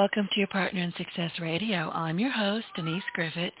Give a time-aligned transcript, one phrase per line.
[0.00, 1.90] Welcome to your Partner in Success Radio.
[1.90, 3.54] I'm your host, Denise Griffiths,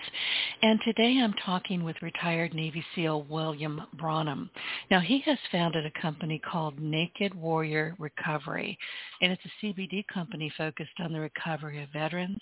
[0.62, 4.48] and today I'm talking with retired Navy SEAL William Branum.
[4.90, 8.78] Now, he has founded a company called Naked Warrior Recovery,
[9.20, 12.40] and it's a CBD company focused on the recovery of veterans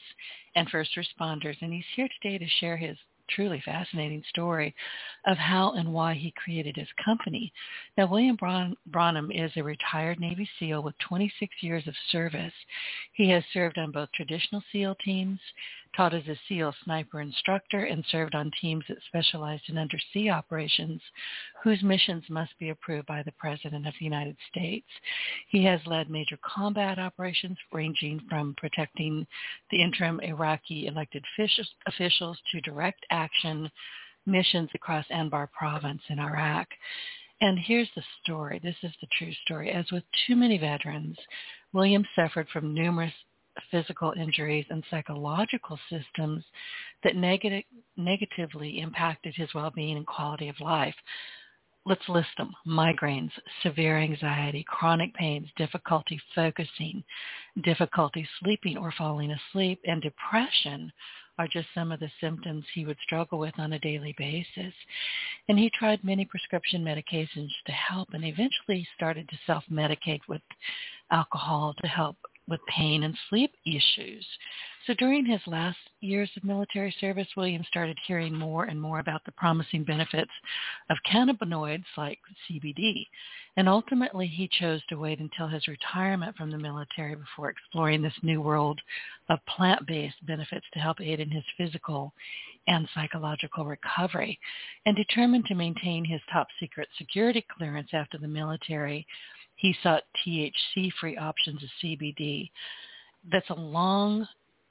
[0.54, 2.96] and first responders, and he's here today to share his
[3.28, 4.74] truly fascinating story
[5.26, 7.52] of how and why he created his company.
[7.96, 12.52] Now, William Braun- Branum is a retired Navy SEAL with 26 years of service.
[13.12, 15.40] He has served on both traditional SEAL teams,
[15.98, 21.02] taught as a SEAL sniper instructor, and served on teams that specialized in undersea operations
[21.64, 24.86] whose missions must be approved by the President of the United States.
[25.48, 29.26] He has led major combat operations ranging from protecting
[29.72, 31.24] the interim Iraqi elected
[31.88, 33.68] officials to direct action
[34.24, 36.68] missions across Anbar province in Iraq.
[37.40, 38.60] And here's the story.
[38.62, 39.72] This is the true story.
[39.72, 41.16] As with too many veterans,
[41.72, 43.12] William suffered from numerous
[43.70, 46.44] physical injuries and psychological systems
[47.04, 47.64] that neg-
[47.96, 50.94] negatively impacted his well-being and quality of life.
[51.86, 52.52] Let's list them.
[52.66, 53.30] Migraines,
[53.62, 57.02] severe anxiety, chronic pains, difficulty focusing,
[57.62, 60.92] difficulty sleeping or falling asleep, and depression
[61.38, 64.74] are just some of the symptoms he would struggle with on a daily basis.
[65.48, 70.42] And he tried many prescription medications to help and eventually started to self-medicate with
[71.10, 72.16] alcohol to help
[72.48, 74.26] with pain and sleep issues.
[74.86, 79.22] So during his last years of military service, William started hearing more and more about
[79.26, 80.30] the promising benefits
[80.88, 83.06] of cannabinoids like CBD.
[83.58, 88.14] And ultimately, he chose to wait until his retirement from the military before exploring this
[88.22, 88.80] new world
[89.28, 92.14] of plant-based benefits to help aid in his physical
[92.66, 94.38] and psychological recovery.
[94.86, 99.06] And determined to maintain his top secret security clearance after the military,
[99.58, 102.50] he sought THC-free options of CBD.
[103.30, 104.26] That's a long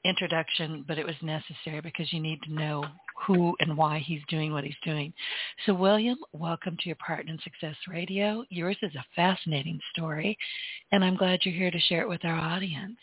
[0.06, 2.86] introduction, but it was necessary because you need to know
[3.25, 5.14] who and why he's doing what he's doing.
[5.66, 8.46] So William, welcome to your Partner in Success Radio.
[8.50, 10.38] Yours is a fascinating story,
[10.94, 12.98] and I'm glad you're here to share it with our audience.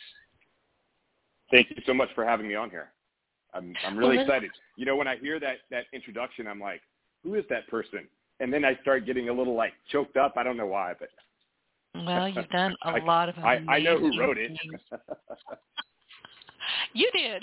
[1.50, 2.92] Thank you so much for having me on here.
[3.52, 4.50] I'm, I'm really well, excited.
[4.76, 6.80] You know, when I hear that, that introduction, I'm like,
[7.22, 8.08] who is that person?
[8.40, 10.34] And then I start getting a little like choked up.
[10.36, 11.10] I don't know why, but
[11.94, 14.52] well, you've done a lot of I, I know who wrote it.
[16.92, 17.42] you did,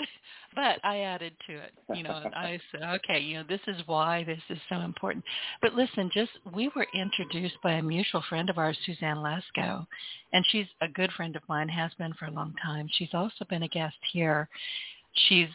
[0.54, 1.72] but I added to it.
[1.94, 5.24] You know, I said, okay, you know, this is why this is so important.
[5.60, 9.86] But listen, just we were introduced by a mutual friend of ours, Suzanne Lesko,
[10.32, 12.88] and she's a good friend of mine, has been for a long time.
[12.92, 14.48] She's also been a guest here.
[15.28, 15.48] She's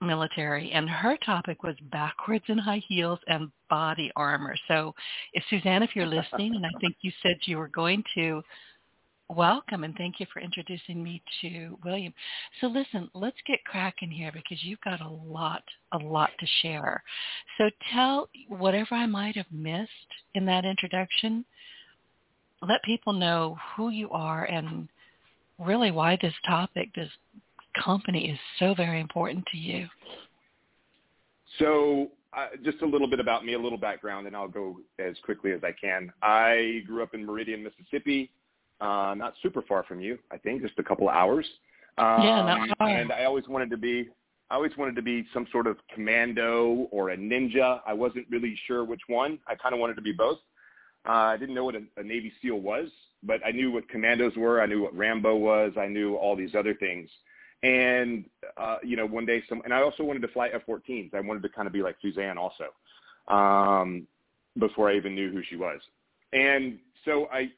[0.00, 4.54] military, and her topic was backwards in high heels and body armor.
[4.68, 4.94] So,
[5.32, 8.42] if Suzanne, if you're listening, and I think you said you were going to,
[9.36, 12.12] welcome and thank you for introducing me to William.
[12.60, 15.62] So listen, let's get cracking here because you've got a lot,
[15.92, 17.02] a lot to share.
[17.56, 19.90] So tell whatever I might have missed
[20.34, 21.44] in that introduction.
[22.62, 24.88] Let people know who you are and
[25.58, 27.08] really why this topic, this
[27.82, 29.86] company is so very important to you?
[31.58, 35.16] So uh, just a little bit about me, a little background, and I'll go as
[35.24, 36.12] quickly as I can.
[36.22, 38.30] I grew up in Meridian, Mississippi,
[38.80, 41.46] uh, not super far from you, I think, just a couple of hours.
[41.98, 42.88] Um, yeah, not far.
[42.88, 44.08] And I always wanted to be,
[44.50, 47.80] I always wanted to be some sort of commando or a ninja.
[47.86, 49.38] I wasn't really sure which one.
[49.46, 50.38] I kind of wanted to be both.
[51.08, 52.88] Uh, I didn't know what a, a Navy SEAL was,
[53.22, 54.60] but I knew what commandos were.
[54.60, 55.72] I knew what Rambo was.
[55.78, 57.08] I knew all these other things.
[57.62, 58.24] And
[58.56, 61.14] uh, you know, one day some, and I also wanted to fly F-14s.
[61.14, 62.68] I wanted to kind of be like Suzanne also,
[63.28, 64.06] um,
[64.58, 65.80] before I even knew who she was.
[66.32, 67.50] And so I,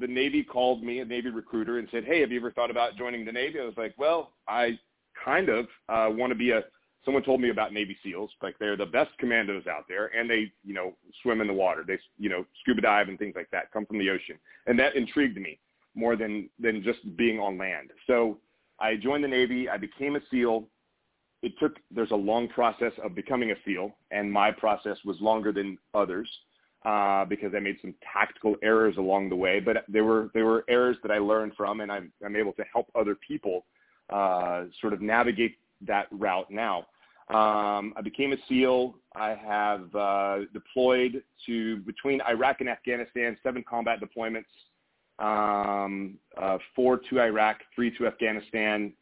[0.00, 2.96] the Navy called me, a Navy recruiter, and said, "Hey, have you ever thought about
[2.96, 4.78] joining the Navy?" I was like, "Well, I
[5.22, 6.62] kind of uh, want to be a."
[7.04, 10.50] Someone told me about Navy SEALs, like they're the best commandos out there, and they,
[10.64, 11.84] you know, swim in the water.
[11.86, 13.70] They, you know, scuba dive and things like that.
[13.72, 14.36] Come from the ocean,
[14.66, 15.58] and that intrigued me
[15.94, 17.90] more than than just being on land.
[18.06, 18.38] So
[18.80, 19.68] I joined the Navy.
[19.68, 20.66] I became a SEAL.
[21.42, 25.52] It took, there's a long process of becoming a SEAL, and my process was longer
[25.52, 26.28] than others
[26.84, 29.60] uh, because I made some tactical errors along the way.
[29.60, 32.64] But there were, there were errors that I learned from, and I'm, I'm able to
[32.72, 33.64] help other people
[34.10, 35.56] uh, sort of navigate
[35.86, 36.86] that route now.
[37.30, 38.96] Um, I became a SEAL.
[39.16, 44.44] I have uh, deployed to between Iraq and Afghanistan, seven combat deployments,
[45.18, 48.92] um, uh, four to Iraq, three to Afghanistan.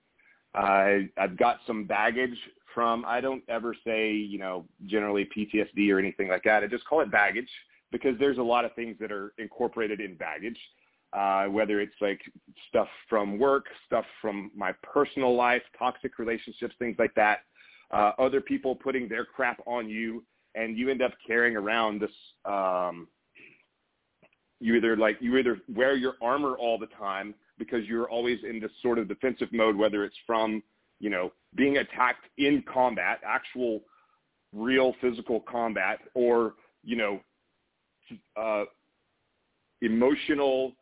[0.55, 2.37] I, I've got some baggage
[2.75, 6.63] from, I don't ever say, you know, generally PTSD or anything like that.
[6.63, 7.49] I just call it baggage
[7.91, 10.59] because there's a lot of things that are incorporated in baggage,
[11.13, 12.21] uh, whether it's like
[12.69, 17.41] stuff from work, stuff from my personal life, toxic relationships, things like that
[17.93, 20.25] uh, other people putting their crap on you,
[20.55, 22.11] and you end up carrying around this.
[22.45, 23.09] Um,
[24.63, 28.61] you either like you either wear your armor all the time because you're always in
[28.61, 30.63] this sort of defensive mode, whether it's from
[31.01, 33.81] you know being attacked in combat, actual
[34.53, 36.55] real physical combat, or
[36.85, 37.21] you know
[38.37, 38.65] uh,
[39.81, 40.73] emotional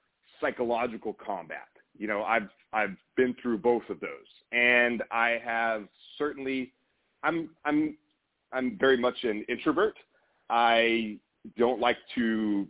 [0.40, 1.68] psychological combat.
[1.98, 4.10] You know, I've I've been through both of those,
[4.52, 5.84] and I have
[6.18, 6.72] certainly
[7.22, 7.96] I'm I'm
[8.52, 9.96] I'm very much an introvert.
[10.50, 11.16] I
[11.56, 12.66] don't like to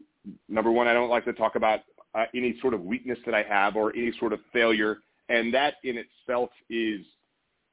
[0.49, 1.81] number one, I don't like to talk about
[2.14, 5.75] uh, any sort of weakness that I have or any sort of failure, and that
[5.84, 7.00] in itself is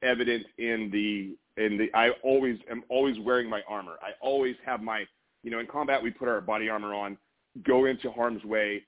[0.02, 3.96] evident in the in the I always am always wearing my armor.
[4.00, 5.04] I always have my
[5.42, 7.16] you know in combat we put our body armor on,
[7.64, 8.82] go into harm's way.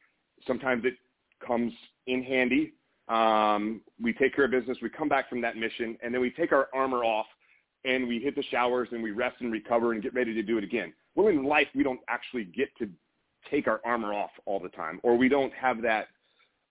[0.47, 0.95] Sometimes it
[1.45, 1.73] comes
[2.07, 2.73] in handy.
[3.09, 4.79] Um, we take care of business.
[4.81, 7.27] We come back from that mission, and then we take our armor off
[7.85, 10.59] and we hit the showers and we rest and recover and get ready to do
[10.59, 10.93] it again.
[11.15, 12.89] Well, in life, we don't actually get to
[13.51, 16.09] take our armor off all the time, or we don't have that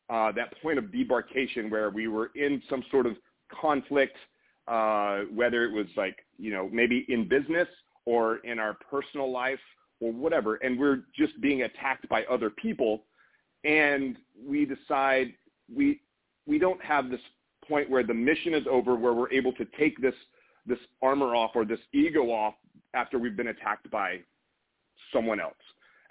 [0.09, 3.15] uh, that point of debarkation where we were in some sort of
[3.61, 4.17] conflict,
[4.67, 7.67] uh, whether it was like you know maybe in business
[8.05, 9.59] or in our personal life
[9.99, 13.03] or whatever, and we're just being attacked by other people,
[13.63, 14.17] and
[14.47, 15.33] we decide
[15.73, 16.01] we
[16.47, 17.21] we don't have this
[17.67, 20.15] point where the mission is over, where we're able to take this
[20.65, 22.55] this armor off or this ego off
[22.93, 24.19] after we've been attacked by
[25.13, 25.53] someone else.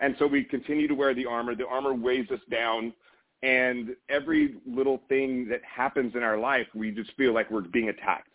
[0.01, 1.55] And so we continue to wear the armor.
[1.55, 2.93] The armor weighs us down.
[3.43, 7.89] And every little thing that happens in our life, we just feel like we're being
[7.89, 8.31] attacked.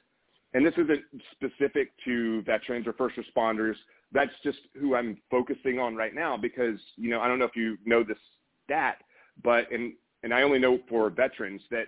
[0.53, 1.01] And this isn't
[1.31, 3.75] specific to veterans or first responders.
[4.11, 7.55] That's just who I'm focusing on right now because, you know, I don't know if
[7.55, 8.17] you know this
[8.63, 8.97] stat,
[9.43, 11.87] but, and, and I only know for veterans that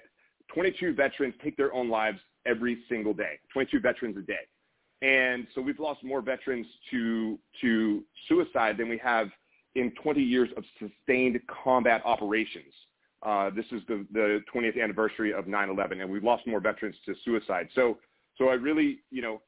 [0.54, 4.33] 22 veterans take their own lives every single day, 22 veterans a day.
[5.01, 9.28] And so we've lost more veterans to, to suicide than we have
[9.75, 12.74] in 20 years of sustained combat operations.
[13.24, 17.16] Uh, this is the, the 20th anniversary of 9/11, and we've lost more veterans to
[17.24, 17.68] suicide.
[17.74, 17.98] So,
[18.38, 19.42] so I really, you know,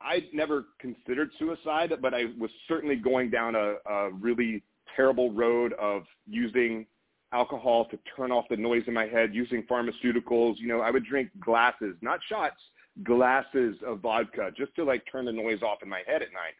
[0.00, 4.62] I never considered suicide, but I was certainly going down a, a really
[4.94, 6.86] terrible road of using
[7.32, 10.58] alcohol to turn off the noise in my head, using pharmaceuticals.
[10.58, 12.60] You know, I would drink glasses, not shots,
[13.02, 16.54] glasses of vodka just to like turn the noise off in my head at night.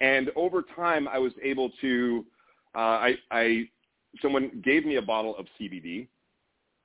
[0.00, 2.24] And over time, I was able to,
[2.74, 3.64] uh, I, I,
[4.20, 6.08] someone gave me a bottle of CBD,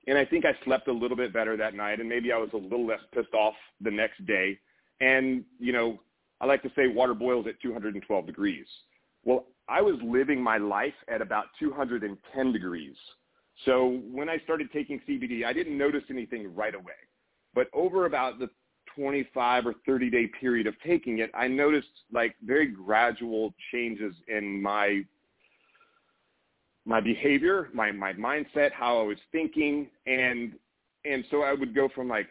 [0.07, 2.49] and I think I slept a little bit better that night, and maybe I was
[2.53, 4.57] a little less pissed off the next day.
[5.01, 5.99] And you know,
[6.41, 8.65] I like to say water boils at 212 degrees.
[9.23, 12.95] Well, I was living my life at about 210 degrees
[13.65, 16.93] so when I started taking CBD, I didn't notice anything right away.
[17.53, 18.49] But over about the
[18.95, 24.61] 25 or 30 day period of taking it, I noticed like very gradual changes in
[24.61, 25.03] my
[26.87, 30.53] my behavior, my my mindset, how I was thinking, and
[31.05, 32.29] and so I would go from like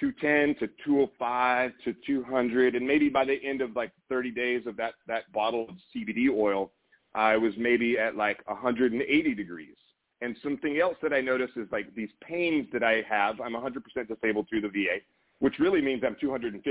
[0.00, 4.76] 210 to 205 to 200, and maybe by the end of like 30 days of
[4.78, 6.72] that that bottle of CBD oil,
[7.14, 9.76] I was maybe at like 180 degrees.
[10.22, 13.74] And something else that I notice is like these pains that I have, I'm 100%
[14.06, 14.98] disabled through the VA,
[15.40, 16.62] which really means I'm 250%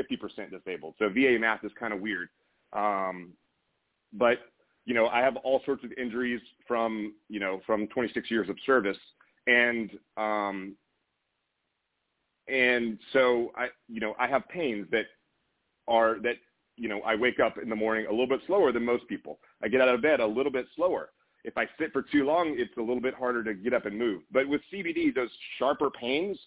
[0.49, 0.95] disabled.
[0.97, 2.29] So VA math is kind of weird.
[2.71, 3.33] Um,
[4.13, 4.37] but,
[4.85, 8.57] you know, I have all sorts of injuries from, you know, from 26 years of
[8.65, 8.97] service.
[9.47, 10.75] And, um,
[12.47, 15.05] and so I, you know, I have pains that
[15.88, 16.35] are, that,
[16.77, 19.39] you know, I wake up in the morning a little bit slower than most people.
[19.63, 21.09] I get out of bed a little bit slower
[21.43, 23.97] if I sit for too long, it's a little bit harder to get up and
[23.97, 24.21] move.
[24.31, 26.38] But with CBD, those sharper pains,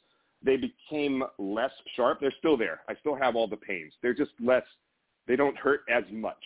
[0.42, 2.20] they became less sharp.
[2.20, 2.80] They're still there.
[2.88, 3.92] I still have all the pains.
[4.02, 4.64] They're just less,
[5.26, 6.42] they don't hurt as much.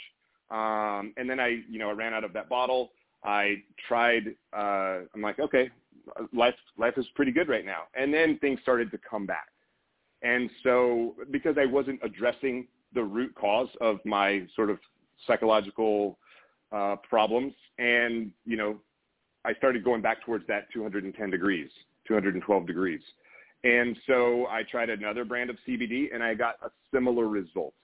[0.50, 2.90] Um, and then I, you know, I ran out of that bottle.
[3.25, 5.71] I tried, uh, I'm like, okay,
[6.33, 7.83] life, life is pretty good right now.
[7.95, 9.49] And then things started to come back.
[10.23, 14.78] And so because I wasn't addressing the root cause of my sort of
[15.26, 16.19] psychological
[16.73, 18.78] uh, problems, and you know,
[19.45, 21.71] I started going back towards that 210 degrees,
[22.07, 23.00] 212 degrees,
[23.64, 27.75] And so I tried another brand of CBD and I got a similar result.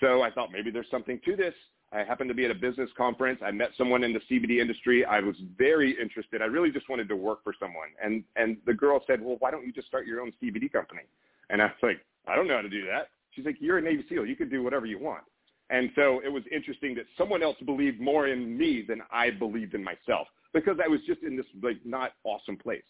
[0.00, 1.54] So I thought maybe there's something to this.
[1.94, 3.40] I happened to be at a business conference.
[3.44, 5.04] I met someone in the CBD industry.
[5.04, 6.42] I was very interested.
[6.42, 7.88] I really just wanted to work for someone.
[8.02, 11.02] And and the girl said, "Well, why don't you just start your own CBD company?"
[11.50, 13.82] And I was like, "I don't know how to do that." She's like, "You're a
[13.82, 14.26] Navy SEAL.
[14.26, 15.24] You could do whatever you want."
[15.70, 19.74] And so it was interesting that someone else believed more in me than I believed
[19.74, 22.82] in myself because I was just in this like not awesome place.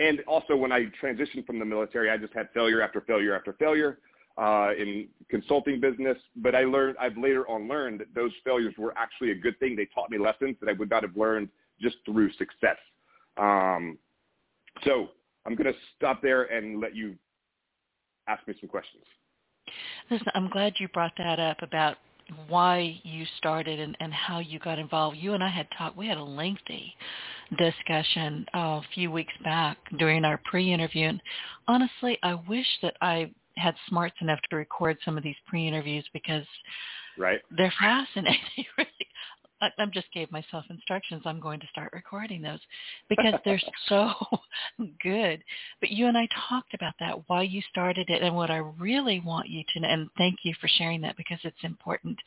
[0.00, 3.52] And also when I transitioned from the military, I just had failure after failure after
[3.52, 3.98] failure
[4.36, 6.16] uh, in consulting business.
[6.36, 9.76] But I learned, I've later on learned that those failures were actually a good thing.
[9.76, 11.48] They taught me lessons that I would not have learned
[11.80, 12.78] just through success.
[13.36, 13.98] Um,
[14.84, 15.08] so
[15.46, 17.16] I'm going to stop there and let you
[18.28, 19.04] ask me some questions.
[20.10, 21.96] Listen, I'm glad you brought that up about
[22.48, 25.16] why you started and, and how you got involved.
[25.16, 26.94] You and I had talked, we had a lengthy
[27.58, 31.08] discussion uh, a few weeks back during our pre-interview.
[31.08, 31.22] And
[31.68, 36.46] honestly, I wish that I had smarts enough to record some of these pre-interviews because
[37.18, 37.40] right.
[37.50, 38.64] they're fascinating.
[38.76, 38.88] really,
[39.60, 41.22] I, I just gave myself instructions.
[41.24, 42.60] I'm going to start recording those
[43.08, 44.12] because they're so
[45.02, 45.42] good.
[45.80, 49.20] But you and I talked about that, why you started it, and what I really
[49.20, 49.88] want you to know.
[49.88, 52.18] And thank you for sharing that because it's important.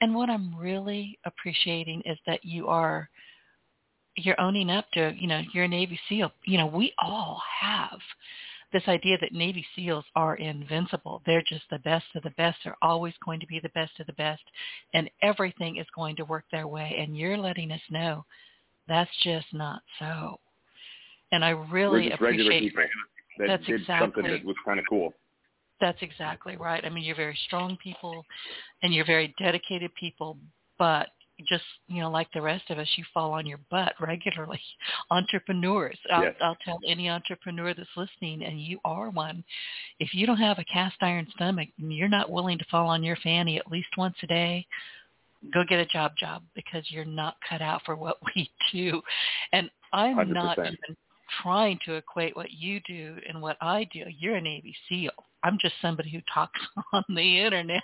[0.00, 3.08] And what I'm really appreciating is that you are
[4.16, 6.32] you're owning up to, you know, you're a Navy SEAL.
[6.44, 8.00] You know, we all have
[8.72, 11.22] this idea that Navy SEALs are invincible.
[11.24, 12.58] They're just the best of the best.
[12.64, 14.42] They're always going to be the best of the best,
[14.94, 16.96] and everything is going to work their way.
[16.98, 18.24] And you're letting us know
[18.86, 20.38] that's just not so.
[21.32, 22.74] And I really appreciate
[23.38, 25.12] that that's did exactly, something that was kind of cool.
[25.80, 26.84] That's exactly right.
[26.84, 28.24] I mean, you're very strong people,
[28.82, 30.36] and you're very dedicated people,
[30.78, 31.08] but
[31.46, 34.60] just you know like the rest of us you fall on your butt regularly
[35.10, 36.34] entrepreneurs I'll, yes.
[36.40, 39.44] I'll tell any entrepreneur that's listening and you are one
[40.00, 43.02] if you don't have a cast iron stomach and you're not willing to fall on
[43.02, 44.66] your fanny at least once a day
[45.54, 49.00] go get a job job because you're not cut out for what we do
[49.52, 50.32] and i'm 100%.
[50.32, 50.96] not even
[51.42, 54.04] trying to equate what you do and what I do.
[54.18, 55.12] You're a Navy SEAL.
[55.42, 56.60] I'm just somebody who talks
[56.92, 57.82] on the internet.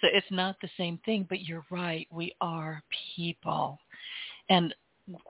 [0.00, 2.06] So it's not the same thing, but you're right.
[2.10, 2.82] We are
[3.16, 3.78] people.
[4.48, 4.74] And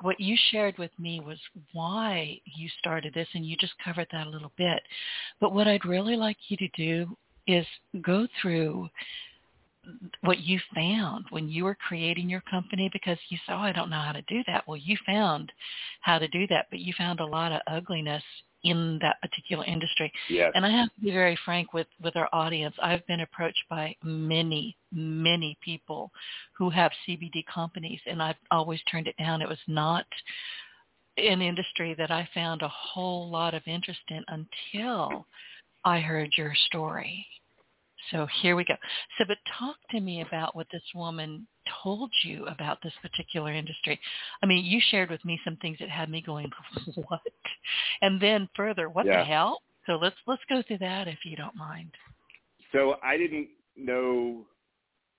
[0.00, 1.38] what you shared with me was
[1.72, 4.82] why you started this, and you just covered that a little bit.
[5.40, 7.16] But what I'd really like you to do
[7.46, 7.66] is
[8.02, 8.88] go through
[10.20, 13.90] what you found when you were creating your company because you said, oh, I don't
[13.90, 14.66] know how to do that.
[14.66, 15.50] Well, you found
[16.02, 18.22] how to do that, but you found a lot of ugliness
[18.64, 20.12] in that particular industry.
[20.28, 20.52] Yes.
[20.54, 22.74] And I have to be very frank with, with our audience.
[22.82, 26.10] I've been approached by many, many people
[26.56, 29.42] who have CBD companies, and I've always turned it down.
[29.42, 30.06] It was not
[31.18, 35.26] an industry that I found a whole lot of interest in until
[35.84, 37.26] I heard your story.
[38.10, 38.74] So here we go.
[39.18, 41.46] So, but talk to me about what this woman
[41.82, 43.98] told you about this particular industry.
[44.42, 46.50] I mean, you shared with me some things that had me going,
[47.08, 47.20] what?
[48.00, 49.18] And then further, what yeah.
[49.18, 49.62] the hell?
[49.86, 51.90] So let's let's go through that if you don't mind.
[52.72, 54.46] So I didn't know,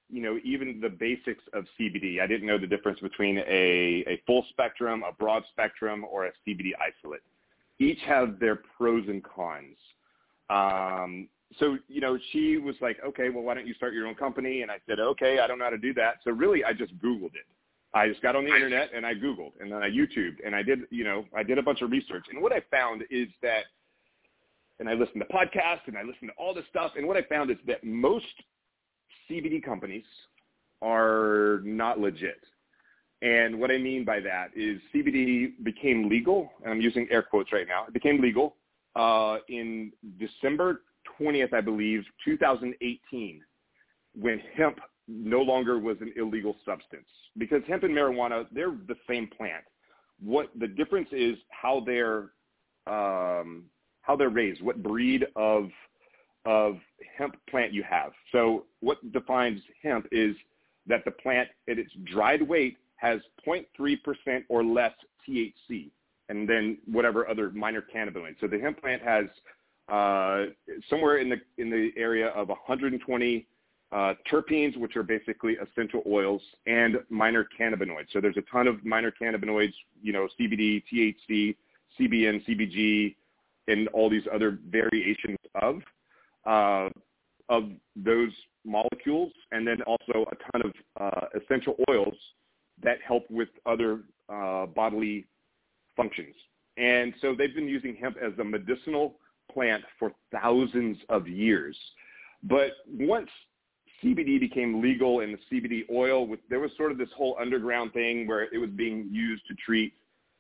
[0.10, 2.20] you know, even the basics of CBD.
[2.20, 6.32] I didn't know the difference between a, a full spectrum, a broad spectrum, or a
[6.48, 7.22] CBD isolate.
[7.80, 9.78] Each have their pros and cons.
[10.50, 11.28] Um,
[11.60, 14.62] so you know she was like okay well why don't you start your own company?
[14.62, 16.16] And i said okay i don't know how to do that.
[16.24, 17.46] So really i just googled it.
[17.94, 20.64] I just got on the internet and i googled and then i youtubed and i
[20.64, 22.26] did you know i did a bunch of research.
[22.32, 23.64] And what i found is that
[24.80, 27.22] and i listened to podcasts and i listened to all this stuff and what i
[27.24, 28.26] found is that most
[29.30, 30.06] cbd companies
[30.82, 32.44] are not legit.
[33.22, 37.54] And what i mean by that is cbd became legal and i'm using air quotes
[37.54, 38.56] right now it became legal
[38.96, 40.82] uh, in december
[41.20, 43.42] 20th, I believe, 2018,
[44.20, 47.08] when hemp no longer was an illegal substance.
[47.38, 49.64] Because hemp and marijuana, they're the same plant.
[50.20, 52.30] What the difference is how they're
[52.86, 53.64] um,
[54.02, 55.70] how they're raised, what breed of
[56.46, 56.78] of
[57.18, 58.12] hemp plant you have.
[58.32, 60.36] So what defines hemp is
[60.88, 64.92] that the plant at its dried weight has 0.3% or less
[65.28, 65.90] THC,
[66.30, 68.36] and then whatever other minor cannabinoids.
[68.42, 69.26] So the hemp plant has
[69.90, 70.46] uh,
[70.90, 73.48] somewhere in the in the area of 120
[73.92, 78.08] uh, terpenes, which are basically essential oils, and minor cannabinoids.
[78.12, 81.56] So there's a ton of minor cannabinoids, you know, CBD, THC,
[82.00, 83.16] CBN, CBG,
[83.68, 85.82] and all these other variations of
[86.46, 86.90] uh,
[87.50, 88.32] of those
[88.66, 92.16] molecules, and then also a ton of uh, essential oils
[92.82, 95.26] that help with other uh, bodily
[95.96, 96.34] functions.
[96.78, 99.16] And so they've been using hemp as a medicinal
[99.52, 101.78] plant for thousands of years.
[102.44, 103.30] But once
[104.04, 108.28] CBD became legal and the CBD oil, there was sort of this whole underground thing
[108.28, 109.94] where it was being used to treat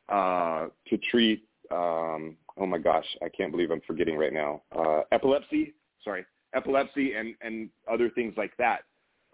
[0.09, 1.47] uh, to treat.
[1.71, 4.61] Um, oh my gosh, I can't believe I'm forgetting right now.
[4.77, 8.81] Uh, epilepsy, sorry, epilepsy and and other things like that.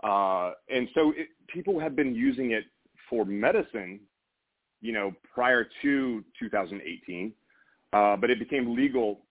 [0.03, 2.65] Uh, and so it, people have been using it
[3.09, 3.99] for medicine,
[4.81, 7.33] you know, prior to 2018,
[7.91, 9.21] uh, but it became legal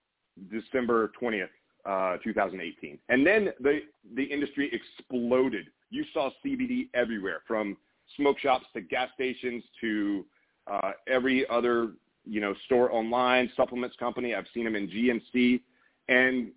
[0.51, 1.47] December 20th,
[1.85, 2.97] uh, 2018.
[3.09, 3.81] And then the,
[4.15, 5.67] the industry exploded.
[5.89, 7.77] You saw CBD everywhere from
[8.15, 10.25] smoke shops to gas stations to
[10.69, 11.91] uh, every other,
[12.25, 14.35] you know, store online, supplements company.
[14.35, 15.61] I've seen them in GNC.
[16.09, 16.51] And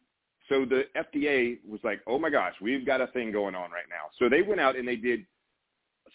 [0.48, 3.88] so the FDA was like, oh my gosh, we've got a thing going on right
[3.88, 4.10] now.
[4.18, 5.24] So they went out and they did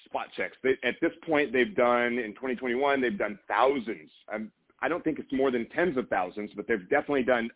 [0.06, 0.58] spot checks.
[0.64, 4.10] They, at this point, they've done in 2021, they've done thousands.
[4.32, 7.50] I'm, I don't think it's more than tens of thousands, but they've definitely done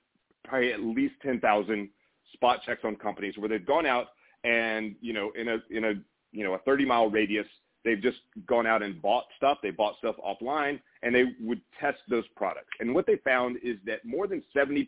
[0.43, 1.89] probably at least 10,000
[2.33, 4.07] spot checks on companies where they've gone out
[4.43, 5.93] and, you know, in a, in a,
[6.31, 7.45] you know, a 30 mile radius,
[7.83, 9.59] they've just gone out and bought stuff.
[9.61, 12.69] They bought stuff offline and they would test those products.
[12.79, 14.87] And what they found is that more than 70%,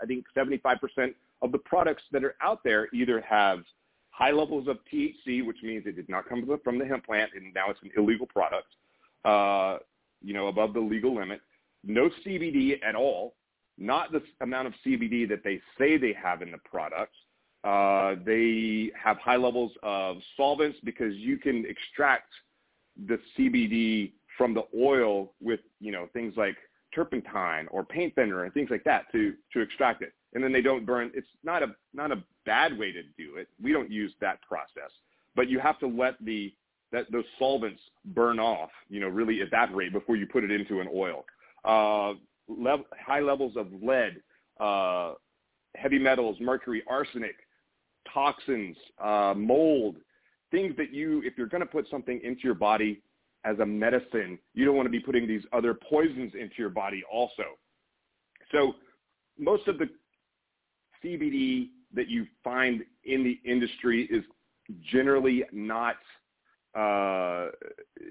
[0.00, 3.60] I think 75% of the products that are out there either have
[4.10, 7.52] high levels of THC, which means it did not come from the hemp plant and
[7.54, 8.66] now it's an illegal product,
[9.24, 9.78] uh,
[10.22, 11.40] you know, above the legal limit,
[11.88, 13.34] no CBD at all,
[13.78, 17.14] not the amount of CBD that they say they have in the product.
[17.64, 22.28] Uh, they have high levels of solvents because you can extract
[23.06, 26.56] the CBD from the oil with, you know, things like
[26.94, 30.12] turpentine or paint thinner and things like that to, to extract it.
[30.34, 31.10] And then they don't burn.
[31.14, 33.48] It's not a, not a bad way to do it.
[33.62, 34.90] We don't use that process,
[35.34, 36.52] but you have to let the,
[36.92, 40.88] that those solvents burn off, you know, really evaporate before you put it into an
[40.94, 41.24] oil.
[41.64, 42.14] Uh,
[42.48, 44.20] lev- high levels of lead,
[44.60, 45.14] uh,
[45.76, 47.36] heavy metals, mercury, arsenic,
[48.12, 49.96] toxins, uh, mold,
[50.50, 53.02] things that you, if you're going to put something into your body
[53.44, 57.02] as a medicine, you don't want to be putting these other poisons into your body
[57.12, 57.44] also.
[58.52, 58.74] So
[59.38, 59.88] most of the
[61.04, 64.24] CBD that you find in the industry is
[64.90, 65.96] generally not
[66.74, 67.46] uh,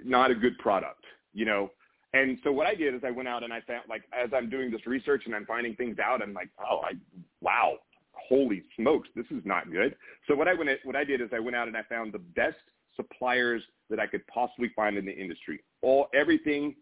[0.04, 1.04] not a good product.
[1.34, 1.72] You know,
[2.14, 4.50] and so what I did is I went out and I found like as I'm
[4.50, 6.94] doing this research and I'm finding things out, I'm like, oh, I
[7.42, 7.78] wow,
[8.14, 9.96] holy smokes, this is not good.
[10.28, 12.20] So what I went what I did is I went out and I found the
[12.20, 12.58] best
[12.96, 15.60] suppliers that I could possibly find in the industry.
[15.82, 16.76] All everything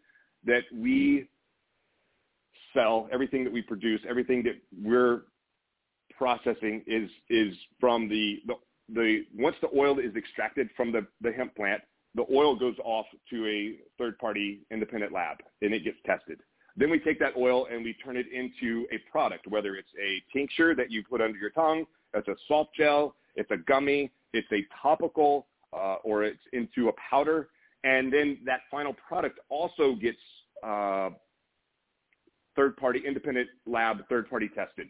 [0.45, 1.27] that we
[2.73, 5.23] sell, everything that we produce, everything that we're
[6.17, 8.53] processing is is from the the,
[8.93, 11.81] the once the oil is extracted from the, the hemp plant,
[12.15, 16.39] the oil goes off to a third-party independent lab and it gets tested.
[16.78, 20.21] Then we take that oil and we turn it into a product, whether it's a
[20.36, 24.47] tincture that you put under your tongue, it's a soft gel, it's a gummy, it's
[24.51, 27.49] a topical, uh, or it's into a powder.
[27.84, 30.17] And then that final product also gets
[30.63, 31.10] uh,
[32.56, 34.89] third-party, independent lab, third-party tested.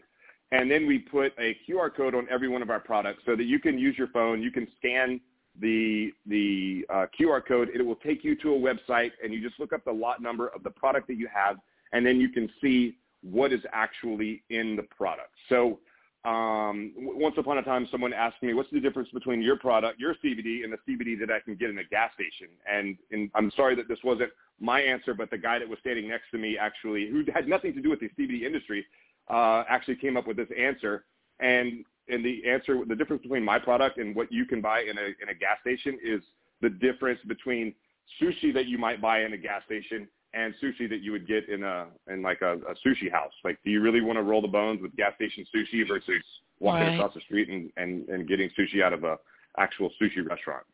[0.52, 3.46] And then we put a QR code on every one of our products so that
[3.46, 5.20] you can use your phone, you can scan
[5.60, 7.70] the the uh, QR code.
[7.74, 10.50] It will take you to a website, and you just look up the lot number
[10.50, 11.58] of the product that you have,
[11.94, 15.32] and then you can see what is actually in the product.
[15.50, 15.80] So
[16.26, 20.15] um, once upon a time, someone asked me, "What's the difference between your product, your
[20.15, 23.52] CBD, and the CBD that I can get in a gas station?" And, and I'm
[23.56, 26.58] sorry that this wasn't my answer, but the guy that was standing next to me,
[26.58, 28.86] actually, who had nothing to do with the CBD industry,
[29.30, 31.06] uh, actually came up with this answer.
[31.39, 34.98] And and the answer, the difference between my product and what you can buy in
[34.98, 36.22] a in a gas station is
[36.62, 37.74] the difference between
[38.22, 41.48] sushi that you might buy in a gas station and sushi that you would get
[41.50, 43.32] in a in like a, a sushi house.
[43.44, 46.24] Like, do you really want to roll the bones with gas station sushi versus
[46.60, 46.96] walking right.
[46.96, 49.18] across the street and, and and getting sushi out of a
[49.58, 50.65] actual sushi restaurant?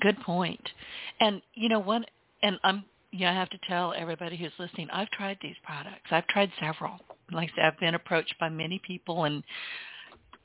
[0.00, 0.68] Good point.
[1.20, 2.08] And you know what?
[2.42, 2.84] And I'm
[3.16, 6.10] yeah, I have to tell everybody who's listening, I've tried these products.
[6.10, 6.98] I've tried several.
[7.30, 9.44] Like I said, I've been approached by many people and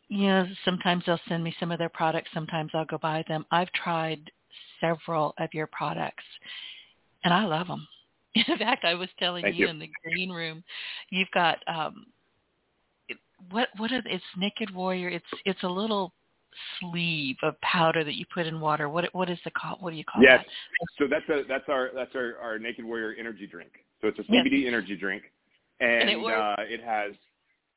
[0.08, 3.46] you know, sometimes they'll send me some of their products, sometimes I'll go buy them.
[3.52, 4.32] I've tried
[4.80, 6.24] several of your products
[7.24, 7.88] and I love them.
[8.36, 10.64] In fact, I was telling you, you, in the green room,
[11.10, 12.06] you've got um
[13.50, 15.10] what what are it's Naked Warrior.
[15.10, 16.14] It's it's a little
[16.80, 18.90] sleeve of powder that you put in water.
[18.90, 19.78] What what is the call?
[19.80, 20.40] What do you call yes.
[20.40, 20.46] that?
[20.46, 20.90] Yes.
[20.98, 23.72] So that's a that's our that's our, our Naked Warrior energy drink.
[24.02, 24.68] So it's a CBD yes.
[24.68, 25.24] energy drink,
[25.80, 27.14] and, and it, uh, it has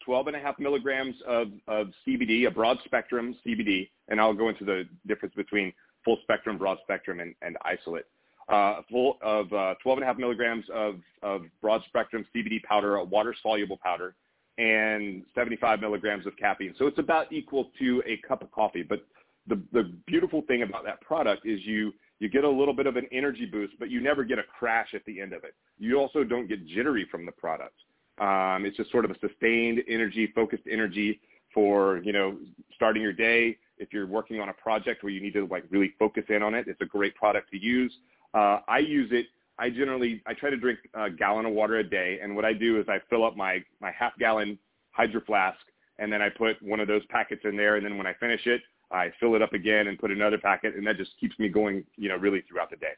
[0.05, 4.49] 12 and a half milligrams of, of CBD, a broad spectrum CBD, and I'll go
[4.49, 5.73] into the difference between
[6.05, 8.05] full spectrum, broad spectrum, and, and isolate.
[8.49, 12.97] uh, full of uh, 12 and a half milligrams of, of broad spectrum CBD powder,
[12.97, 14.15] a water soluble powder,
[14.59, 16.75] and 75 milligrams of caffeine.
[16.79, 18.83] So it's about equal to a cup of coffee.
[18.83, 19.07] But
[19.47, 22.97] the, the beautiful thing about that product is you, you get a little bit of
[22.97, 25.55] an energy boost, but you never get a crash at the end of it.
[25.79, 27.75] You also don't get jittery from the product.
[28.19, 31.21] Um, it's just sort of a sustained energy, focused energy
[31.53, 32.39] for, you know,
[32.75, 33.59] starting your day.
[33.79, 36.55] If you're working on a project where you need to like really focus in on
[36.55, 37.93] it, it's a great product to use.
[38.35, 39.27] Uh, I use it.
[39.63, 42.53] I generally I try to drink a gallon of water a day, and what I
[42.53, 44.59] do is I fill up my my half gallon
[44.91, 45.61] hydro flask,
[46.01, 48.45] and then I put one of those packets in there, and then when I finish
[48.47, 51.49] it, I fill it up again and put another packet, and that just keeps me
[51.49, 52.95] going, you know, really throughout the day.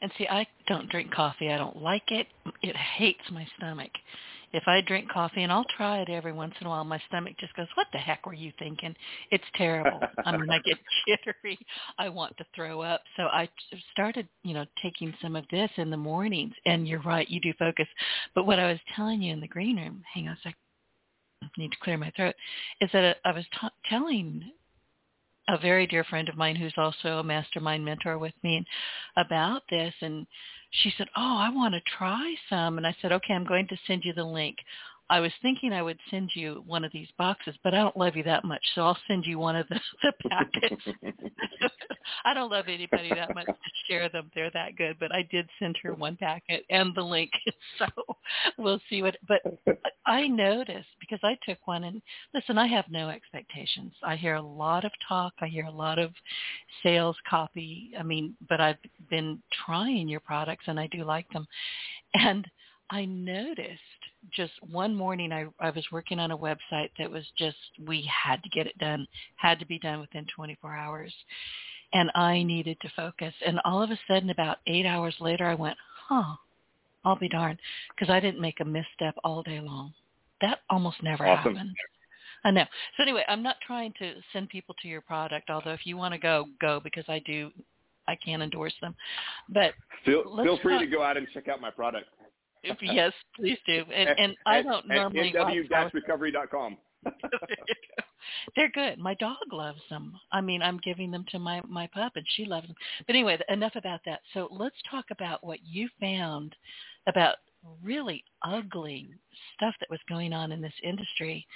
[0.00, 1.50] And see, I don't drink coffee.
[1.50, 2.28] I don't like it.
[2.62, 3.90] It hates my stomach
[4.52, 7.34] if I drink coffee, and I'll try it every once in a while, my stomach
[7.38, 8.94] just goes, what the heck were you thinking?
[9.30, 10.00] It's terrible.
[10.24, 11.58] I mean, I get jittery.
[11.98, 13.02] I want to throw up.
[13.16, 13.48] So I
[13.92, 16.54] started, you know, taking some of this in the mornings.
[16.66, 17.86] And you're right, you do focus.
[18.34, 20.54] But what I was telling you in the green room, hang on a sec,
[21.42, 22.34] I need to clear my throat,
[22.80, 24.50] is that I was t- telling
[25.48, 28.64] a very dear friend of mine who's also a mastermind mentor with me
[29.16, 30.26] about this and
[30.70, 33.78] she said, "Oh, I want to try some." And I said, "Okay, I'm going to
[33.86, 34.58] send you the link.
[35.10, 38.16] I was thinking I would send you one of these boxes, but I don't love
[38.16, 40.82] you that much, so I'll send you one of the, the packets.
[42.24, 43.52] I don't love anybody that much to
[43.88, 44.96] share them; they're that good.
[44.98, 47.30] But I did send her one packet and the link,
[47.78, 47.86] so
[48.58, 49.16] we'll see what.
[49.26, 49.40] But
[50.06, 52.02] I noticed because I took one, and
[52.34, 53.92] listen, I have no expectations.
[54.02, 56.12] I hear a lot of talk, I hear a lot of
[56.82, 57.92] sales copy.
[57.98, 61.46] I mean, but I've been trying your products, and I do like them,
[62.14, 62.46] and
[62.90, 63.80] I noticed
[64.32, 68.42] just one morning I, I was working on a website that was just we had
[68.42, 71.12] to get it done had to be done within 24 hours.
[71.92, 73.32] And i needed to focus.
[73.46, 75.76] And all of a sudden about eight hours later i went
[76.08, 76.34] huh
[77.04, 77.58] i'll be darned
[77.94, 79.92] because i didn't make a misstep all day long.
[80.40, 81.54] That almost never awesome.
[81.54, 81.74] happens
[82.44, 82.64] i know.
[82.96, 86.12] So anyway i'm not trying to send people to your product although if you want
[86.12, 87.50] to go go because i do
[88.08, 88.94] i can't endorse them.
[89.48, 90.82] But feel feel free talk.
[90.82, 92.08] to go out and check out my product
[92.80, 93.84] yes, please do.
[93.94, 96.76] And and I don't normally nw-recovery.com.
[98.56, 98.98] They're good.
[98.98, 100.14] My dog loves them.
[100.32, 102.76] I mean, I'm giving them to my my pup, and she loves them.
[103.06, 104.20] But anyway, enough about that.
[104.34, 106.54] So let's talk about what you found
[107.06, 107.36] about
[107.82, 109.08] really ugly
[109.54, 111.46] stuff that was going on in this industry,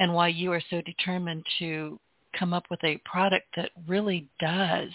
[0.00, 1.98] and why you are so determined to
[2.38, 4.90] come up with a product that really does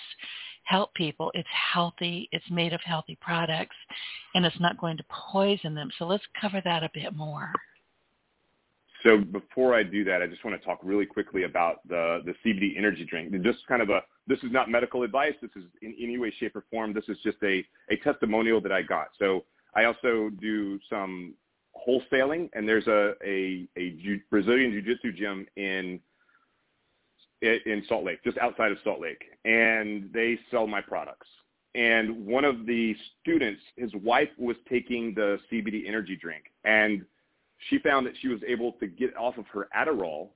[0.68, 1.32] help people.
[1.34, 2.28] It's healthy.
[2.32, 3.76] It's made of healthy products,
[4.36, 5.90] and it's not going to poison them.
[5.98, 7.52] So let's cover that a bit more.
[9.04, 12.34] So before I do that, I just want to talk really quickly about the the
[12.44, 13.32] CBD energy drink.
[13.44, 15.34] Just kind of a this is not medical advice.
[15.42, 16.94] This is in any way, shape, or form.
[16.94, 19.08] This is just a a testimonial that I got.
[19.18, 21.36] So I also do some
[21.88, 26.00] wholesaling, and there's a a, a Brazilian jiu-jitsu gym in
[27.42, 31.28] in Salt Lake, just outside of Salt Lake, and they sell my products.
[31.76, 37.06] And one of the students, his wife was taking the CBD energy drink, and
[37.70, 40.30] she found that she was able to get off of her Adderall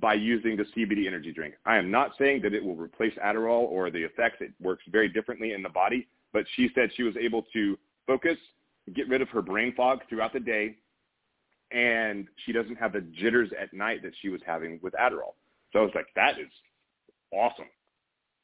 [0.00, 1.54] by using the CBD energy drink.
[1.64, 4.38] I am not saying that it will replace Adderall or the effects.
[4.40, 8.36] It works very differently in the body, but she said she was able to focus,
[8.94, 10.76] get rid of her brain fog throughout the day,
[11.70, 15.34] and she doesn't have the jitters at night that she was having with Adderall.
[15.74, 16.48] So I was like, that is
[17.30, 17.66] awesome.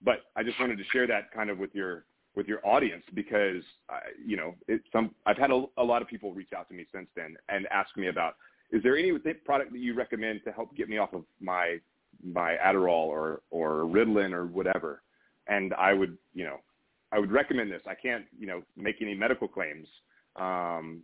[0.03, 2.05] But I just wanted to share that kind of with your
[2.37, 6.09] with your audience because I, you know it, some I've had a, a lot of
[6.09, 8.35] people reach out to me since then and ask me about
[8.71, 9.13] is there any
[9.45, 11.79] product that you recommend to help get me off of my
[12.23, 15.03] my Adderall or or Ritalin or whatever?
[15.49, 16.57] And I would you know
[17.13, 17.83] I would recommend this.
[17.87, 19.87] I can't you know make any medical claims
[20.37, 21.03] um,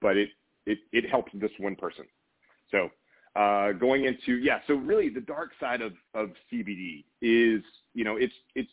[0.00, 0.30] but it
[0.66, 2.04] it it helps this one person.
[2.70, 2.90] So
[3.36, 7.62] uh, going into yeah, so really the dark side of, of CBD is
[7.94, 8.70] you know it's it's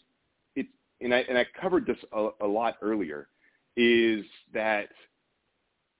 [0.55, 0.69] it's
[1.01, 3.27] and I and I covered this a, a lot earlier
[3.75, 4.89] is that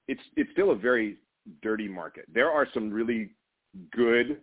[0.07, 1.17] it's it's still a very
[1.61, 2.25] dirty market.
[2.33, 3.29] There are some really
[3.91, 4.37] good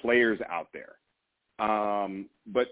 [0.00, 0.96] players out there,
[1.58, 2.68] um, but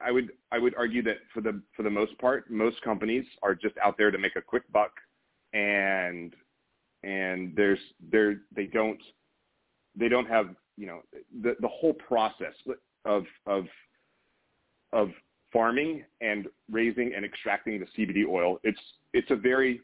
[0.00, 3.54] I would I would argue that for the for the most part, most companies are
[3.54, 4.92] just out there to make a quick buck,
[5.52, 6.34] and
[7.04, 7.78] and there's
[8.10, 9.00] there they don't
[9.96, 11.00] they don't have you know
[11.42, 12.54] the the whole process
[13.04, 13.64] of of
[14.92, 15.10] of
[15.52, 18.58] farming and raising and extracting the CBD oil.
[18.62, 18.80] It's
[19.12, 19.80] it's a very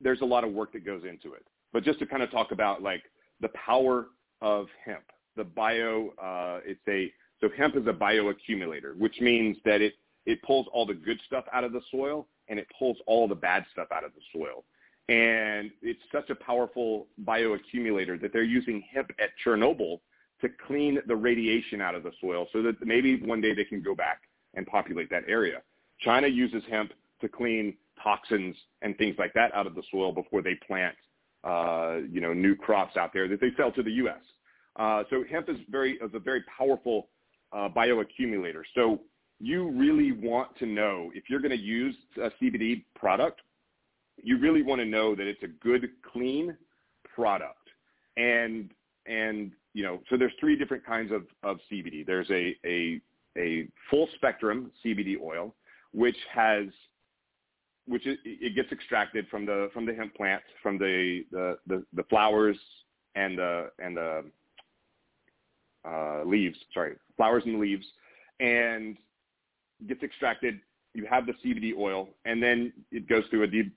[0.00, 1.46] there's a lot of work that goes into it.
[1.72, 3.02] But just to kind of talk about like
[3.40, 4.08] the power
[4.40, 5.04] of hemp,
[5.36, 9.94] the bio, uh, it's a so hemp is a bioaccumulator, which means that it
[10.26, 13.34] it pulls all the good stuff out of the soil and it pulls all the
[13.34, 14.64] bad stuff out of the soil.
[15.10, 19.98] And it's such a powerful bioaccumulator that they're using hemp at Chernobyl
[20.40, 23.82] to clean the radiation out of the soil so that maybe one day they can
[23.82, 24.22] go back
[24.54, 25.62] and populate that area.
[26.00, 30.42] China uses hemp to clean toxins and things like that out of the soil before
[30.42, 30.94] they plant,
[31.42, 34.22] uh, you know, new crops out there that they sell to the U.S.
[34.76, 37.08] Uh, so hemp is very is a very powerful
[37.52, 38.62] uh, bioaccumulator.
[38.76, 39.00] So
[39.40, 43.40] you really want to know if you're going to use a CBD product,
[44.22, 46.56] you really want to know that it's a good, clean
[47.14, 47.56] product.
[48.16, 48.70] And
[49.06, 52.04] and you know, so there's three different kinds of, of CBD.
[52.04, 53.00] There's a, a
[53.38, 55.54] a full spectrum CBD oil,
[55.92, 56.64] which has
[57.86, 61.84] which it, it gets extracted from the from the hemp plant, from the the, the,
[61.94, 62.56] the flowers
[63.14, 64.24] and the and the
[65.86, 66.56] uh, leaves.
[66.74, 67.86] Sorry, flowers and leaves,
[68.40, 68.96] and
[69.88, 70.60] gets extracted.
[70.94, 73.70] You have the CBD oil, and then it goes through a de,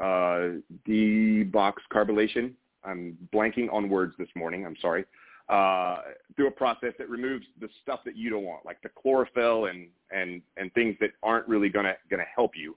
[0.00, 2.52] uh, deoxycarbylation.
[2.84, 4.64] I'm blanking on words this morning.
[4.64, 5.04] I'm sorry.
[5.48, 5.98] Uh,
[6.34, 9.88] through a process that removes the stuff that you don't want, like the chlorophyll and
[10.10, 12.74] and and things that aren't really gonna gonna help you.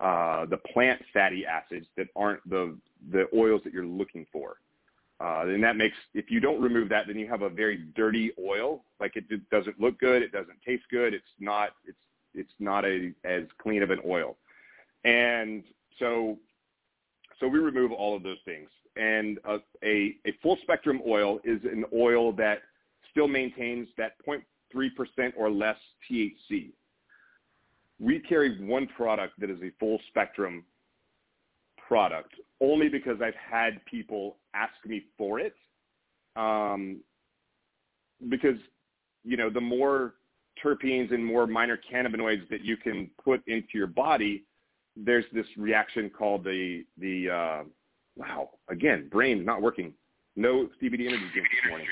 [0.00, 2.76] Uh, the plant fatty acids that aren't the
[3.12, 4.56] the oils that you're looking for.
[5.20, 8.32] Uh, and that makes, if you don't remove that, then you have a very dirty
[8.42, 8.82] oil.
[9.00, 10.22] Like it, it doesn't look good.
[10.22, 11.12] It doesn't taste good.
[11.12, 11.98] It's not, it's,
[12.34, 14.36] it's not a, as clean of an oil.
[15.04, 15.62] And
[15.98, 16.38] so,
[17.40, 18.68] so we remove all of those things.
[18.96, 22.58] And a, a, a full spectrum oil is an oil that
[23.10, 24.42] still maintains that 0.3%
[25.36, 25.76] or less
[26.10, 26.72] THC.
[27.98, 30.64] We carry one product that is a full spectrum
[31.86, 35.54] product only because I've had people ask me for it.
[36.36, 37.00] Um,
[38.28, 38.56] because,
[39.24, 40.14] you know, the more
[40.64, 44.44] terpenes and more minor cannabinoids that you can put into your body,
[45.04, 47.64] there's this reaction called the, the uh,
[48.16, 49.92] wow, again, brain not working.
[50.36, 51.86] No CBD energy drink this morning.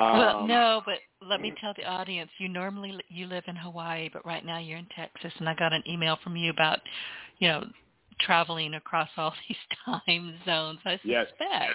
[0.00, 4.10] Um, well, no, but let me tell the audience, you normally you live in Hawaii,
[4.12, 6.80] but right now you're in Texas, and I got an email from you about,
[7.38, 7.64] you know,
[8.20, 10.80] traveling across all these time zones.
[10.84, 11.66] I suspect yes.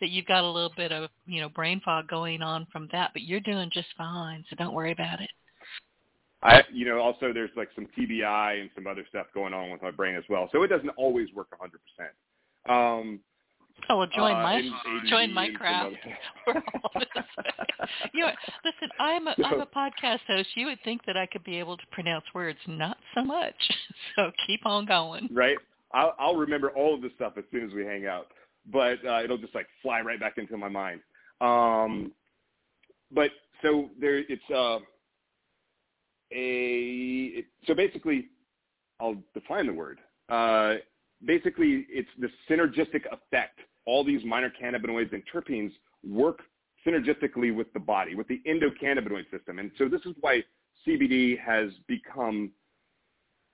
[0.00, 3.10] that you've got a little bit of, you know, brain fog going on from that,
[3.12, 5.30] but you're doing just fine, so don't worry about it.
[6.44, 9.82] I, you know, also there's like some TBI and some other stuff going on with
[9.82, 12.70] my brain as well, so it doesn't always work 100%.
[12.70, 13.20] Um,
[13.88, 14.62] Oh well, join uh, my
[15.08, 15.96] join my craft.
[18.14, 18.30] you know,
[18.64, 20.48] listen, I'm a am a podcast host.
[20.54, 23.54] You would think that I could be able to pronounce words, not so much.
[24.16, 25.28] So keep on going.
[25.32, 25.56] Right.
[25.92, 28.28] I'll, I'll remember all of this stuff as soon as we hang out,
[28.70, 31.00] but uh, it'll just like fly right back into my mind.
[31.40, 32.12] Um,
[33.10, 33.30] but
[33.60, 34.78] so there, it's uh,
[36.34, 38.26] a so basically,
[39.00, 40.00] I'll define the word.
[40.28, 40.76] Uh,
[41.24, 43.60] basically it's the synergistic effect.
[43.86, 45.72] All these minor cannabinoids and terpenes
[46.06, 46.40] work
[46.86, 49.58] synergistically with the body, with the endocannabinoid system.
[49.58, 50.42] And so this is why
[50.86, 52.50] CBD has become,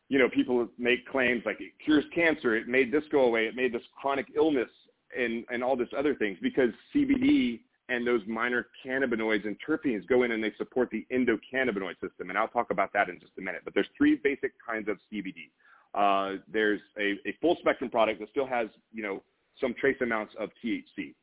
[0.08, 3.54] you know, people make claims like it cures cancer, it made this go away, it
[3.54, 4.68] made this chronic illness
[5.16, 10.22] and, and all this other things because CBD and those minor cannabinoids and terpenes go
[10.22, 12.30] in and they support the endocannabinoid system.
[12.30, 13.62] And I'll talk about that in just a minute.
[13.64, 15.50] But there's three basic kinds of CBD.
[15.92, 19.22] Uh, there's a, a full spectrum product that still has, you know,
[19.60, 21.14] some trace amounts of THC.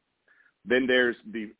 [0.66, 1.54] Then there's the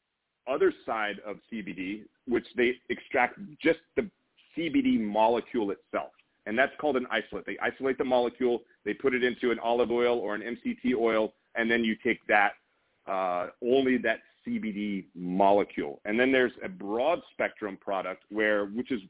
[0.48, 4.10] other side of CBD, which they extract just the
[4.58, 6.12] CBD molecule itself.
[6.46, 7.46] And that's called an isolate.
[7.46, 11.34] They isolate the molecule, they put it into an olive oil or an MCT oil,
[11.56, 12.54] and then you take that,
[13.08, 16.00] uh, only that CBD molecule.
[16.06, 19.02] And then there's a broad spectrum product where, which is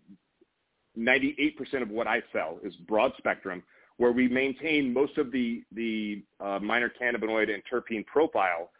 [0.97, 3.61] 98% of what I sell is broad spectrum,
[3.97, 8.71] where we maintain most of the, the uh, minor cannabinoid and terpene profile,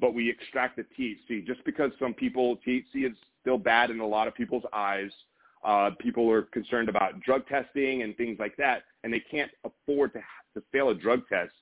[0.00, 4.06] but we extract the THC just because some people, THC is still bad in a
[4.06, 5.10] lot of people's eyes.
[5.64, 10.12] Uh, people are concerned about drug testing and things like that, and they can't afford
[10.12, 10.20] to,
[10.54, 11.52] to fail a drug test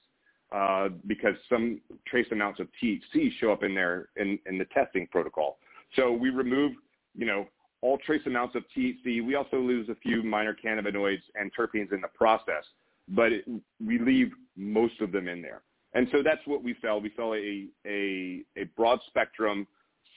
[0.53, 5.07] uh, because some trace amounts of THC show up in there in, in the testing
[5.11, 5.59] protocol.
[5.95, 6.73] So we remove,
[7.15, 7.47] you know,
[7.83, 9.25] all trace amounts of THC.
[9.25, 12.65] We also lose a few minor cannabinoids and terpenes in the process
[13.09, 13.45] but it,
[13.85, 15.63] we leave most of them in there.
[15.95, 17.01] And so that's what we sell.
[17.01, 19.67] We sell a, a, a broad spectrum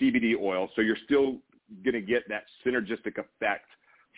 [0.02, 0.70] CBD oil.
[0.76, 1.38] So you're still
[1.84, 3.66] going to get that synergistic effect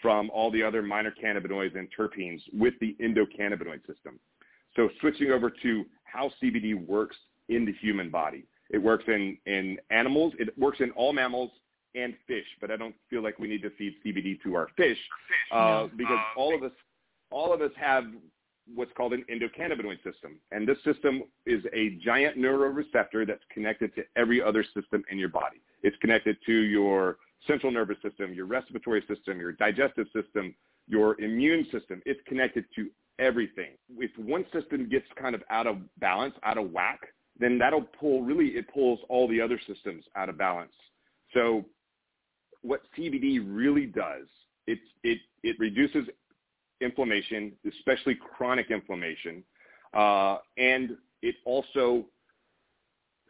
[0.02, 4.19] from all the other minor cannabinoids and terpenes with the endocannabinoid system.
[4.75, 7.15] So switching over to how CBD works
[7.49, 8.45] in the human body.
[8.69, 10.34] It works in, in animals.
[10.39, 11.51] It works in all mammals
[11.93, 14.97] and fish, but I don't feel like we need to feed CBD to our fish
[15.51, 16.71] uh, because all of us
[17.31, 18.05] all of us have
[18.75, 20.38] what's called an endocannabinoid system.
[20.51, 25.29] And this system is a giant neuroreceptor that's connected to every other system in your
[25.29, 25.62] body.
[25.84, 30.53] It's connected to your central nervous system, your respiratory system, your digestive system,
[30.88, 32.01] your immune system.
[32.05, 32.89] It's connected to
[33.21, 33.77] everything.
[33.97, 36.99] If one system gets kind of out of balance, out of whack,
[37.39, 40.73] then that'll pull, really, it pulls all the other systems out of balance.
[41.34, 41.63] So
[42.62, 44.27] what CBD really does,
[44.67, 46.05] it, it, it reduces
[46.81, 49.43] inflammation, especially chronic inflammation,
[49.93, 52.05] uh, and it also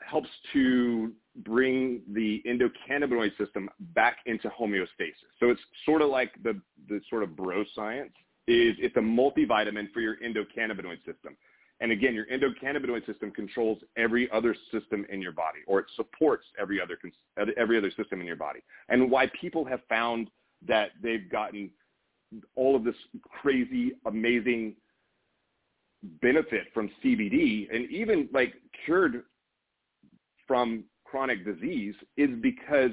[0.06, 1.12] helps to
[1.44, 5.30] bring the endocannabinoid system back into homeostasis.
[5.40, 8.14] So it's sort of like the, the sort of bro science
[8.48, 11.38] is it's a multivitamin for your endocannabinoid system.
[11.80, 16.46] And again, your endocannabinoid system controls every other system in your body, or it supports
[16.60, 16.98] every other
[17.58, 18.60] every other system in your body.
[18.90, 20.30] And why people have found
[20.68, 21.72] that they've gotten
[22.56, 22.96] all of this
[23.42, 24.76] crazy, amazing
[26.22, 28.54] benefit from CBD, and even like
[28.86, 29.24] cured
[30.48, 32.92] from chronic disease, is because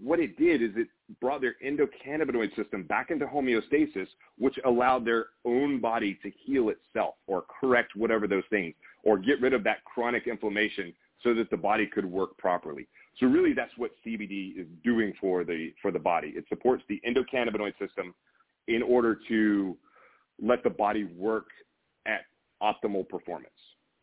[0.00, 0.88] what it did is it
[1.20, 4.06] brought their endocannabinoid system back into homeostasis,
[4.38, 9.40] which allowed their own body to heal itself or correct whatever those things or get
[9.40, 12.86] rid of that chronic inflammation so that the body could work properly.
[13.18, 16.32] So really that's what CBD is doing for the, for the body.
[16.36, 18.14] It supports the endocannabinoid system
[18.68, 19.76] in order to
[20.42, 21.46] let the body work
[22.06, 22.22] at
[22.62, 23.50] optimal performance.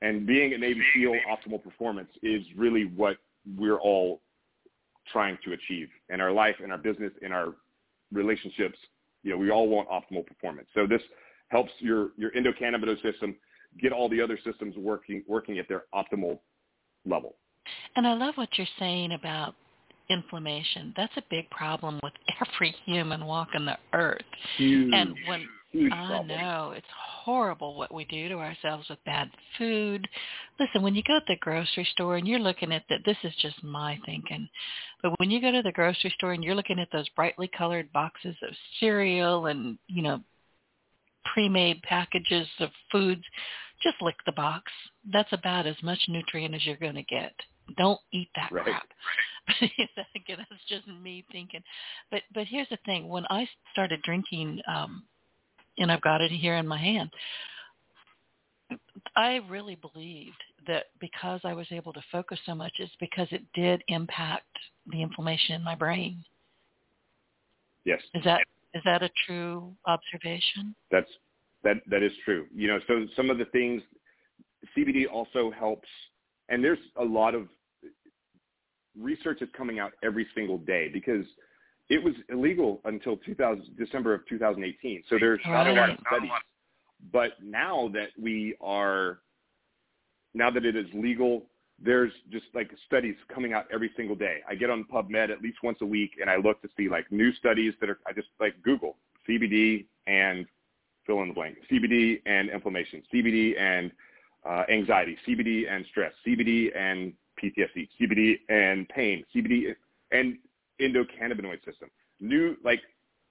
[0.01, 3.17] And being a Navy SEAL optimal performance is really what
[3.57, 4.21] we're all
[5.11, 7.55] trying to achieve in our life, in our business, in our
[8.11, 8.77] relationships.
[9.23, 10.67] You know, we all want optimal performance.
[10.73, 11.01] So this
[11.49, 13.35] helps your, your endocannabinoid system
[13.79, 16.39] get all the other systems working, working at their optimal
[17.05, 17.35] level.
[17.95, 19.55] And I love what you're saying about
[20.09, 20.93] inflammation.
[20.97, 22.13] That's a big problem with
[22.55, 24.21] every human walking the earth.
[24.57, 26.27] Huge, and when huge I problem.
[26.27, 30.07] know it's horrible what we do to ourselves with bad food.
[30.59, 33.33] Listen, when you go to the grocery store and you're looking at that, this is
[33.41, 34.47] just my thinking,
[35.01, 37.91] but when you go to the grocery store and you're looking at those brightly colored
[37.93, 40.21] boxes of cereal and you know
[41.33, 43.23] pre-made packages of foods,
[43.83, 44.71] just lick the box.
[45.11, 47.33] That's about as much nutrient as you're going to get.
[47.77, 48.65] Don't eat that Right.
[48.65, 48.87] crap.
[49.61, 49.87] Again,
[50.49, 51.63] that's just me thinking.
[52.09, 55.03] But but here's the thing: when I started drinking, um,
[55.77, 57.09] and I've got it here in my hand,
[59.15, 63.43] I really believed that because I was able to focus so much, it's because it
[63.53, 64.45] did impact
[64.91, 66.23] the inflammation in my brain.
[67.85, 68.01] Yes.
[68.13, 68.41] Is that
[68.73, 70.75] is that a true observation?
[70.91, 71.09] That's
[71.63, 72.45] that that is true.
[72.53, 73.81] You know, so some of the things
[74.77, 75.87] CBD also helps,
[76.49, 77.47] and there's a lot of
[78.99, 81.25] research is coming out every single day because
[81.91, 85.03] it was illegal until 2000 December of 2018.
[85.09, 86.31] So there's not a lot of studies.
[87.11, 89.19] But now that we are,
[90.33, 91.47] now that it is legal,
[91.83, 94.37] there's just like studies coming out every single day.
[94.47, 97.11] I get on PubMed at least once a week and I look to see like
[97.11, 98.95] new studies that are, I just like Google
[99.27, 100.45] CBD and
[101.05, 103.91] fill in the blank, CBD and inflammation, CBD and
[104.47, 107.11] uh, anxiety, CBD and stress, CBD and
[107.43, 109.73] PTSD, CBD and pain, CBD
[110.11, 110.37] and
[110.81, 111.89] endocannabinoid system.
[112.19, 112.81] New, like,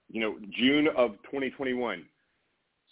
[0.08, 2.04] you know, June of 2021,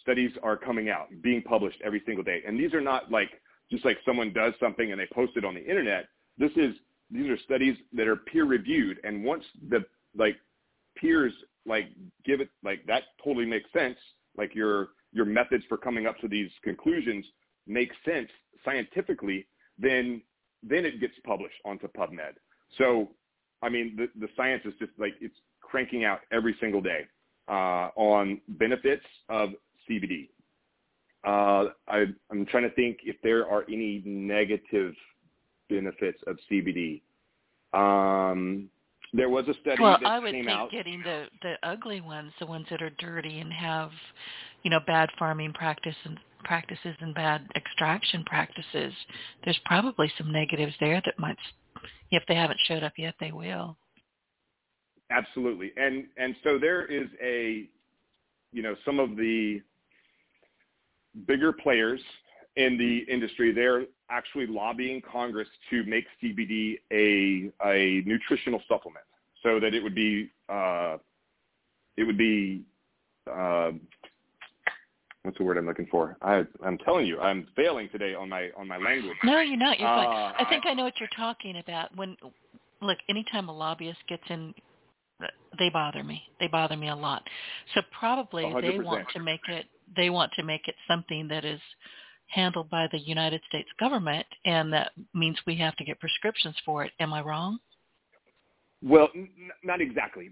[0.01, 2.41] studies are coming out, being published every single day.
[2.47, 3.29] And these are not like
[3.69, 6.07] just like someone does something and they post it on the internet.
[6.37, 6.75] This is
[7.11, 9.83] these are studies that are peer reviewed, and once the
[10.15, 10.37] like
[10.95, 11.33] peers
[11.65, 11.87] like
[12.25, 13.97] give it like that totally makes sense.
[14.37, 17.25] Like your your methods for coming up to these conclusions
[17.67, 18.29] make sense
[18.63, 20.21] scientifically, then
[20.63, 22.33] then it gets published onto PubMed.
[22.77, 23.09] So,
[23.61, 27.05] I mean, the the science is just like it's cranking out every single day
[27.47, 29.49] uh, on benefits of
[29.89, 30.29] CBD.
[31.25, 34.93] Uh, I, I'm trying to think if there are any negative
[35.69, 37.01] benefits of CBD.
[37.73, 38.69] Um,
[39.13, 40.71] there was a study Well, that I would came think out.
[40.71, 43.91] getting the the ugly ones, the ones that are dirty and have,
[44.63, 48.93] you know, bad farming practice and practices and bad extraction practices.
[49.43, 51.37] There's probably some negatives there that might,
[52.11, 53.77] if they haven't showed up yet, they will.
[55.11, 55.71] Absolutely.
[55.75, 57.67] And and so there is a
[58.51, 59.61] you know some of the
[61.27, 62.01] bigger players
[62.55, 69.05] in the industry they're actually lobbying Congress to make CBD a a nutritional supplement
[69.43, 70.97] so that it would be uh,
[71.97, 72.63] it would be
[73.31, 73.71] uh,
[75.23, 76.17] what's the word I'm looking for?
[76.21, 79.17] I I'm telling you I'm failing today on my on my language.
[79.23, 79.79] No, you're not.
[79.79, 80.33] You're Uh, fine.
[80.39, 81.95] I think I know what you're talking about.
[81.95, 82.15] When,
[82.81, 84.53] look, anytime a lobbyist gets in
[85.57, 86.21] they bother me.
[86.39, 87.27] They bother me a lot.
[87.73, 88.61] So probably 100%.
[88.61, 89.65] they want to make it
[89.95, 91.59] they want to make it something that is
[92.27, 96.83] handled by the United States government and that means we have to get prescriptions for
[96.85, 96.91] it.
[96.99, 97.59] Am I wrong?
[98.83, 99.29] Well, n-
[99.63, 100.29] not exactly.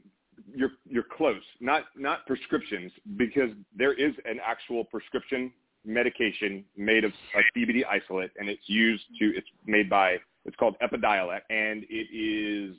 [0.53, 1.41] You're you're close.
[1.59, 5.51] Not not prescriptions because there is an actual prescription
[5.85, 10.75] medication made of a CBD isolate and it's used to it's made by it's called
[10.81, 12.75] Epidiolex and it is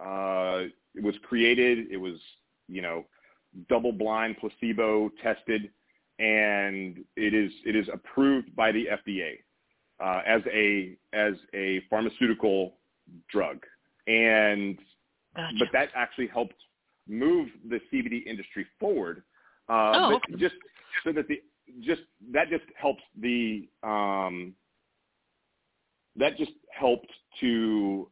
[0.00, 1.90] uh, it was created.
[1.90, 2.18] It was
[2.68, 3.04] you know
[3.68, 5.70] double blind placebo tested
[6.18, 9.38] and it is it is approved by the FDA
[10.02, 12.74] uh, as a as a pharmaceutical
[13.30, 13.58] drug
[14.06, 14.78] and
[15.36, 15.54] Gotcha.
[15.58, 16.54] but that actually helped
[17.08, 19.22] move the CBD industry forward.
[19.68, 20.54] Uh, Oh, but just
[21.04, 21.42] so that the
[21.80, 24.54] just that just helps the um,
[26.16, 28.08] that just helped to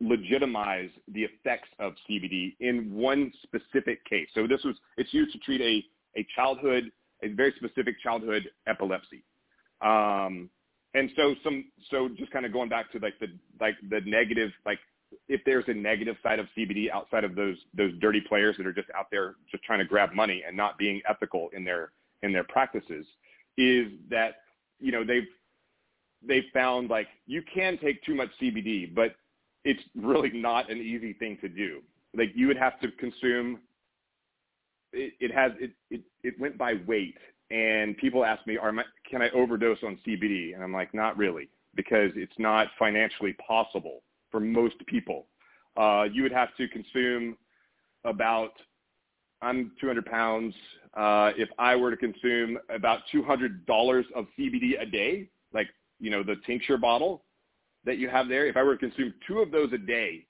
[0.00, 4.28] legitimize the effects of CBD in one specific case.
[4.34, 6.90] So this was it's used to treat a a childhood
[7.22, 9.22] a very specific childhood epilepsy.
[9.80, 10.50] Um,
[10.94, 13.28] and so some so just kind of going back to like the
[13.60, 14.78] like the negative like
[15.28, 18.72] if there's a negative side of CBD outside of those those dirty players that are
[18.72, 21.92] just out there just trying to grab money and not being ethical in their
[22.22, 23.06] in their practices,
[23.56, 24.36] is that
[24.80, 25.28] you know they've
[26.26, 29.14] they've found like you can take too much CBD, but
[29.64, 31.80] it's really not an easy thing to do.
[32.16, 33.60] Like you would have to consume.
[34.92, 37.16] It, it has it, it it went by weight,
[37.50, 41.16] and people ask me, "Are my, can I overdose on CBD?" And I'm like, "Not
[41.16, 44.02] really, because it's not financially possible
[44.32, 45.26] for most people.
[45.76, 47.36] Uh, you would have to consume
[48.04, 48.52] about
[49.42, 50.54] I'm 200 pounds.
[50.96, 53.60] Uh, if I were to consume about $200
[54.14, 55.68] of CBD a day, like
[56.00, 57.24] you know the tincture bottle
[57.84, 60.26] that you have there, if I were to consume two of those a day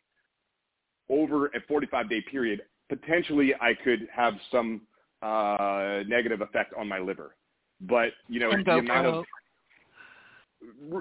[1.11, 4.83] over a 45 day period, potentially I could have some
[5.21, 7.37] uh, negative effect on my liver.
[7.81, 9.25] But you know And the amount of.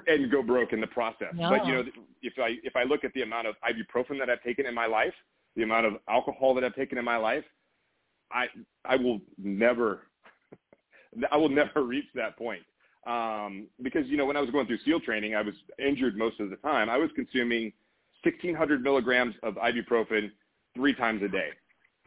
[0.06, 1.34] And go broke in the process.
[1.50, 1.84] But you know,
[2.22, 4.86] if I if I look at the amount of ibuprofen that I've taken in my
[4.86, 5.14] life,
[5.56, 7.44] the amount of alcohol that I've taken in my life,
[8.32, 8.46] I
[8.84, 10.06] I will never
[11.32, 12.62] I will never reach that point.
[13.06, 16.38] Um, because you know, when I was going through SEAL training, I was injured most
[16.40, 16.88] of the time.
[16.88, 17.72] I was consuming
[18.22, 20.30] 1,600 milligrams of ibuprofen
[20.74, 21.50] three times a day,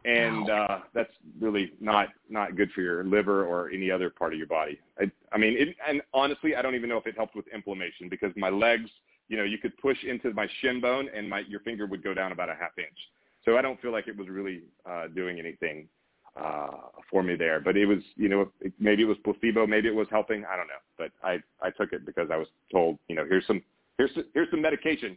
[0.06, 4.38] and uh, that's really not not good for your liver or any other part of
[4.38, 4.78] your body.
[5.00, 8.08] I, I mean, it, and honestly, I don't even know if it helped with inflammation
[8.08, 8.88] because my legs,
[9.28, 12.14] you know, you could push into my shin bone and my your finger would go
[12.14, 12.96] down about a half inch.
[13.44, 15.88] So I don't feel like it was really uh, doing anything
[16.36, 16.70] uh,
[17.10, 17.60] for me there.
[17.60, 20.44] But it was, you know, it, maybe it was placebo, maybe it was helping.
[20.44, 20.74] I don't know.
[20.96, 23.60] But I I took it because I was told, you know, here's some
[23.98, 25.16] here's here's some medication,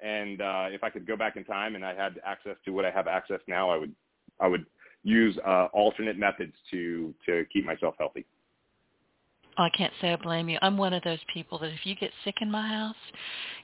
[0.00, 2.84] and uh, if I could go back in time and I had access to what
[2.84, 3.94] I have access now, I would
[4.40, 4.66] I would
[5.02, 8.26] use uh, alternate methods to to keep myself healthy.
[9.58, 10.58] I can't say I blame you.
[10.60, 12.96] I'm one of those people that if you get sick in my house,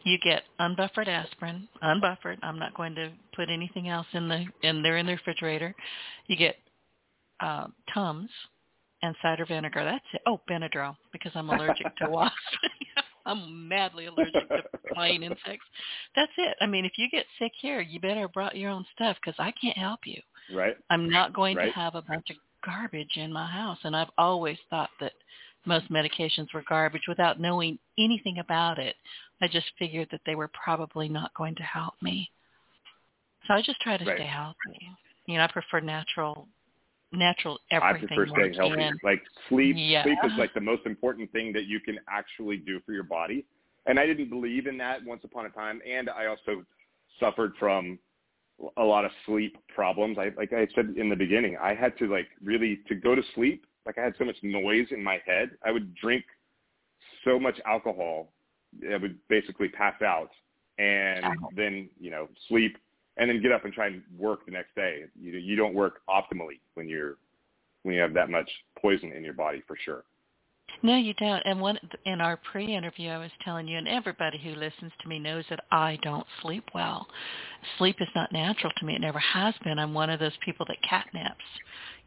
[0.04, 2.38] you get unbuffered aspirin, unbuffered.
[2.42, 5.74] I'm not going to put anything else in the in there in the refrigerator.
[6.28, 6.56] You get
[7.40, 8.30] uh, Tums
[9.02, 9.84] and cider vinegar.
[9.84, 10.22] That's it.
[10.26, 12.36] Oh, Benadryl because I'm allergic to wasps.
[13.26, 14.62] I'm madly allergic to
[14.94, 15.66] flying insects.
[16.16, 16.56] That's it.
[16.60, 19.52] I mean, if you get sick here, you better brought your own stuff because I
[19.60, 20.20] can't help you.
[20.51, 20.76] Right.
[20.90, 21.66] I'm not going Right.
[21.68, 23.78] to have a bunch of garbage in my house.
[23.84, 25.12] And I've always thought that
[25.66, 28.97] most medications were garbage without knowing anything about it.
[29.40, 32.30] I just figured that they were probably not going to help me.
[33.47, 34.16] So I just try to Right.
[34.16, 34.90] stay healthy.
[35.26, 36.49] You know, I prefer natural,
[37.12, 38.05] natural everything.
[38.05, 38.99] I prefer staying healthy.
[39.03, 40.05] Like sleep, Yeah.
[40.05, 43.47] sleep is like the most important thing that you can actually do for your body.
[43.86, 45.82] And I didn't believe in that once upon a time.
[45.88, 46.64] And I also
[47.18, 47.99] suffered from
[48.76, 50.18] a lot of sleep problems.
[50.18, 53.22] I, like I said in the beginning, I had to like really, to go to
[53.34, 55.50] sleep, like I had so much noise in my head.
[55.64, 56.24] I would drink
[57.24, 58.32] so much alcohol,
[58.90, 60.30] I would basically pass out
[60.78, 62.78] and then, you know, sleep
[63.16, 65.04] and then get up and try and work the next day.
[65.20, 67.18] You, you don't work optimally when you're
[67.82, 68.48] when you have that much
[68.80, 70.04] poison in your body for sure.
[70.84, 71.42] No, you don't.
[71.46, 75.20] And one in our pre-interview, I was telling you, and everybody who listens to me
[75.20, 77.06] knows that I don't sleep well.
[77.78, 78.96] Sleep is not natural to me.
[78.96, 79.78] It never has been.
[79.78, 81.36] I'm one of those people that catnaps.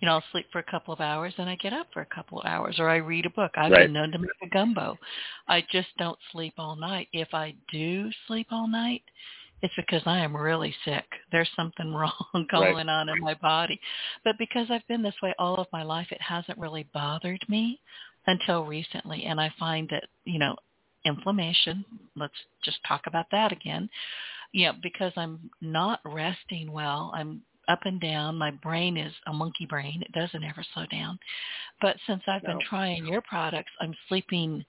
[0.02, 2.06] You know, I'll sleep for a couple of hours, and I get up for a
[2.14, 3.52] couple of hours, or I read a book.
[3.56, 3.86] I've Right.
[3.86, 4.98] been known to make a gumbo.
[5.48, 7.08] I just don't sleep all night.
[7.14, 9.04] If I do sleep all night,
[9.62, 11.06] it's because I am really sick.
[11.32, 13.80] There's something wrong going on in my body.
[14.24, 17.80] But because I've been this way all of my life, it hasn't really bothered me
[18.28, 19.26] until recently.
[19.26, 20.56] And I find that, you know,
[21.06, 23.90] inflammation, let's just talk about that again.
[24.52, 28.38] You know, because I'm not resting well, I'm up and down.
[28.38, 30.02] My brain is a monkey brain.
[30.02, 31.20] It doesn't ever slow down.
[31.82, 32.50] But since I've no.
[32.50, 34.64] been trying your products, I'm sleeping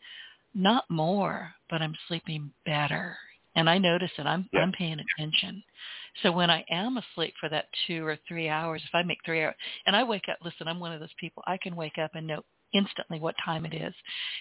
[0.55, 3.17] not more, but I'm sleeping better.
[3.55, 4.27] And I notice it.
[4.27, 4.61] I'm yeah.
[4.61, 5.63] I'm paying attention.
[6.23, 9.45] So when I am asleep for that two or three hours, if I make three
[9.45, 9.55] hours,
[9.87, 11.43] and I wake up, listen, I'm one of those people.
[11.47, 12.43] I can wake up and know
[12.77, 13.95] instantly what time it is,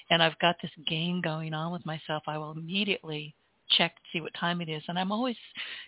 [0.09, 2.23] and I've got this game going on with myself.
[2.27, 3.35] I will immediately
[3.77, 5.37] check to see what time it is, and I'm always,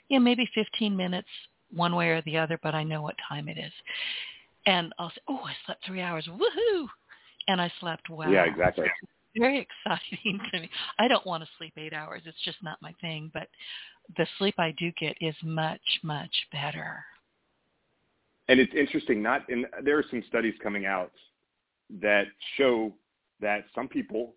[0.09, 1.27] you know, maybe 15 minutes
[1.71, 3.73] one way or the other, but I know what time it is.
[4.65, 6.87] And I'll say, oh, I slept three hours, woohoo!
[7.47, 8.31] And I slept well.
[8.31, 8.87] Yeah, exactly.
[9.37, 10.69] So very exciting to me.
[10.97, 12.23] I don't want to sleep eight hours.
[12.25, 13.29] It's just not my thing.
[13.33, 13.47] But
[14.17, 17.03] the sleep I do get is much, much better.
[18.47, 19.21] And it's interesting.
[19.21, 21.11] Not in there are some studies coming out
[22.01, 22.25] that
[22.57, 22.93] show
[23.39, 24.33] that some people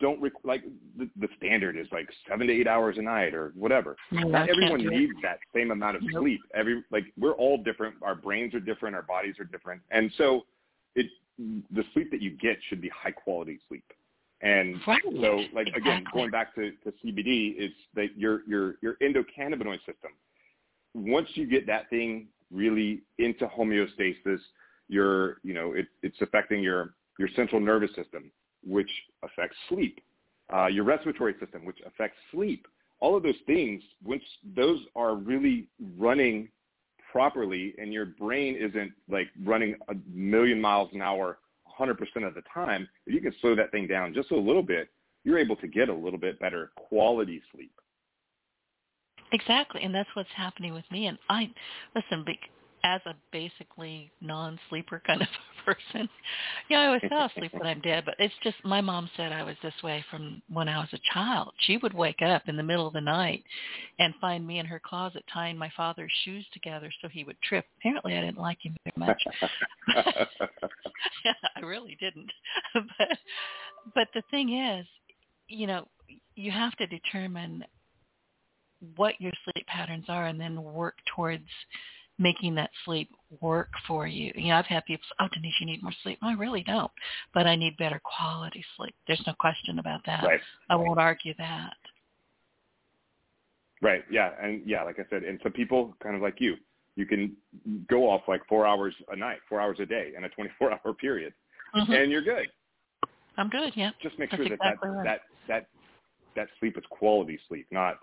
[0.00, 0.62] don't rec- like
[0.96, 3.96] the, the standard is like seven to eight hours a night or whatever.
[4.10, 6.22] No, Not everyone needs that same amount of nope.
[6.22, 6.40] sleep.
[6.54, 7.96] Every like we're all different.
[8.02, 8.94] Our brains are different.
[8.94, 10.46] Our bodies are different, and so
[10.94, 11.06] it
[11.38, 13.84] the sleep that you get should be high quality sleep.
[14.40, 15.00] And right.
[15.02, 15.72] so, like exactly.
[15.76, 20.12] again, going back to, to CBD, it's that your your your endocannabinoid system.
[20.94, 24.38] Once you get that thing really into homeostasis,
[24.88, 28.30] your you know it, it's affecting your your central nervous system,
[28.64, 28.90] which
[29.22, 30.00] affects sleep,
[30.52, 32.66] uh, your respiratory system, which affects sleep.
[33.00, 34.22] All of those things, once
[34.56, 36.48] those are really running
[37.12, 41.38] properly, and your brain isn't like running a million miles an hour
[41.78, 44.88] 100% of the time, if you can slow that thing down just a little bit,
[45.24, 47.72] you're able to get a little bit better quality sleep.
[49.32, 51.06] Exactly, and that's what's happening with me.
[51.06, 51.50] And I
[51.94, 52.24] listen,
[52.84, 55.28] as a basically non-sleeper kind of
[55.64, 56.08] person.
[56.68, 59.42] Yeah, I always fell asleep when I'm dead, but it's just my mom said I
[59.42, 61.54] was this way from when I was a child.
[61.60, 63.42] She would wake up in the middle of the night
[63.98, 67.64] and find me in her closet tying my father's shoes together so he would trip.
[67.78, 69.22] Apparently I didn't like him very much.
[71.24, 72.30] yeah, I really didn't.
[72.74, 73.18] but
[73.94, 74.86] but the thing is,
[75.48, 75.88] you know,
[76.34, 77.64] you have to determine
[78.96, 81.48] what your sleep patterns are and then work towards
[82.18, 83.10] making that sleep
[83.40, 84.32] work for you.
[84.34, 86.18] You know, I've had people say, oh, Denise, you need more sleep.
[86.22, 86.90] I really don't,
[87.32, 88.94] but I need better quality sleep.
[89.06, 90.24] There's no question about that.
[90.24, 90.40] Right.
[90.70, 91.74] I won't argue that.
[93.82, 94.04] Right.
[94.10, 94.30] Yeah.
[94.40, 96.54] And yeah, like I said, and some people kind of like you,
[96.96, 97.32] you can
[97.90, 100.94] go off like four hours a night, four hours a day in a 24 hour
[100.94, 101.32] period
[101.74, 101.92] mm-hmm.
[101.92, 102.46] and you're good.
[103.36, 103.72] I'm good.
[103.74, 103.90] Yeah.
[104.00, 105.04] Just make That's sure exactly that, right.
[105.04, 105.66] that, that,
[106.36, 107.96] that sleep is quality sleep, not,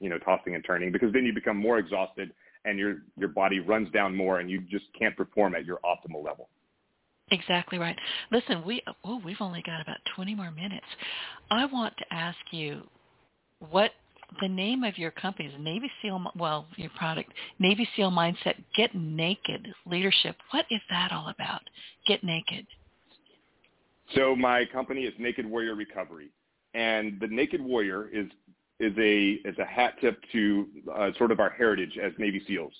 [0.00, 2.32] you know, tossing and turning because then you become more exhausted
[2.64, 6.24] and your your body runs down more and you just can't perform at your optimal
[6.24, 6.48] level.
[7.30, 7.96] Exactly right.
[8.30, 10.86] Listen, we oh we've only got about 20 more minutes.
[11.50, 12.82] I want to ask you
[13.70, 13.92] what
[14.40, 18.94] the name of your company is Navy SEAL well your product Navy SEAL Mindset Get
[18.94, 20.36] Naked Leadership.
[20.50, 21.62] What is that all about?
[22.06, 22.66] Get Naked.
[24.14, 26.30] So my company is Naked Warrior Recovery,
[26.74, 28.26] and the Naked Warrior is
[28.80, 32.72] is a is a hat tip to uh, sort of our heritage as Navy SEALs.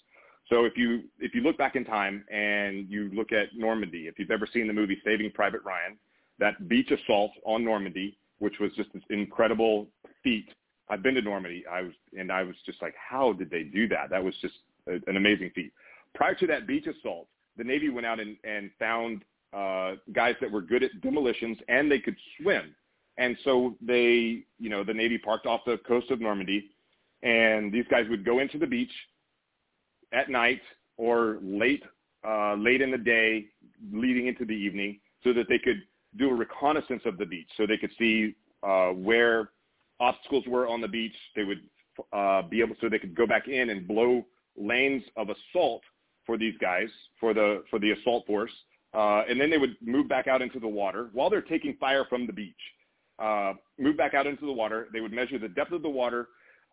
[0.49, 4.19] So if you if you look back in time and you look at Normandy, if
[4.19, 5.97] you've ever seen the movie Saving Private Ryan,
[6.39, 9.89] that beach assault on Normandy, which was just this incredible
[10.23, 10.49] feat.
[10.91, 11.65] I've been to Normandy.
[11.71, 14.11] I was and I was just like, how did they do that?
[14.11, 14.55] That was just
[14.89, 15.73] a, an amazing feat.
[16.15, 20.51] Prior to that beach assault, the Navy went out and, and found uh, guys that
[20.51, 22.75] were good at demolitions and they could swim.
[23.17, 26.71] And so they, you know, the Navy parked off the coast of Normandy,
[27.23, 28.91] and these guys would go into the beach
[30.12, 30.61] at night
[30.97, 31.83] or late,
[32.27, 33.47] uh, late in the day,
[33.93, 35.83] leading into the evening, so that they could
[36.17, 39.51] do a reconnaissance of the beach, so they could see uh, where
[40.01, 41.15] obstacles were on the beach.
[41.35, 41.62] They would
[42.12, 44.25] uh, be able, so they could go back in and blow
[44.57, 45.83] lanes of assault
[46.27, 46.89] for these guys,
[47.21, 48.53] for the for the assault force,
[48.95, 52.05] uh, and then they would move back out into the water while they're taking fire
[52.09, 52.55] from the beach
[53.19, 54.89] uh, move back out into the water.
[54.93, 56.29] They would measure the depth of the water.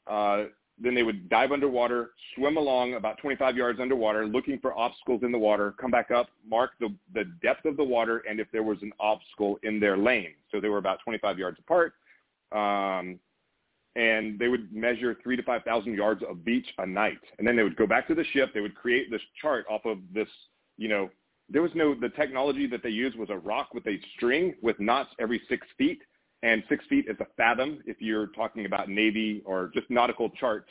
[0.08, 0.46] Uh,
[0.80, 5.32] then they would dive underwater, swim along about 25 yards underwater, looking for obstacles in
[5.32, 8.64] the water, come back up, mark the, the depth of the water, and if there
[8.64, 10.34] was an obstacle in their lane.
[10.52, 11.94] So they were about 25 yards apart.
[12.52, 13.20] Um,
[13.96, 17.20] and they would measure three to 5,000 yards of beach a night.
[17.38, 18.52] And then they would go back to the ship.
[18.54, 20.30] They would create this chart off of this,
[20.78, 21.10] you know,
[21.50, 24.80] there was no, the technology that they used was a rock with a string with
[24.80, 26.02] knots every six feet
[26.44, 30.70] and six feet is a fathom if you're talking about Navy or just nautical charts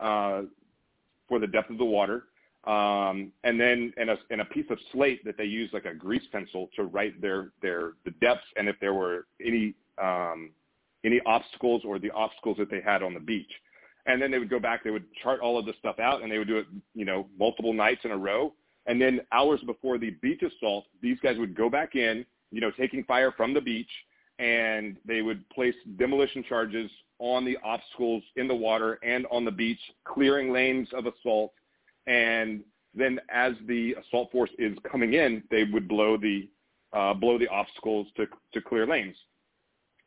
[0.00, 0.42] uh,
[1.28, 2.24] for the depth of the water.
[2.64, 5.94] Um, and then in a, in a piece of slate that they use like a
[5.94, 10.50] grease pencil to write their, their the depths and if there were any um,
[11.04, 13.50] any obstacles or the obstacles that they had on the beach.
[14.06, 16.30] And then they would go back, they would chart all of this stuff out, and
[16.30, 18.52] they would do it, you know, multiple nights in a row.
[18.86, 22.72] And then hours before the beach assault, these guys would go back in, you know,
[22.76, 23.88] taking fire from the beach,
[24.42, 26.90] and they would place demolition charges
[27.20, 31.52] on the obstacles in the water and on the beach, clearing lanes of assault.
[32.08, 36.48] And then as the assault force is coming in, they would blow the
[36.92, 39.16] uh, blow the obstacles to to clear lanes.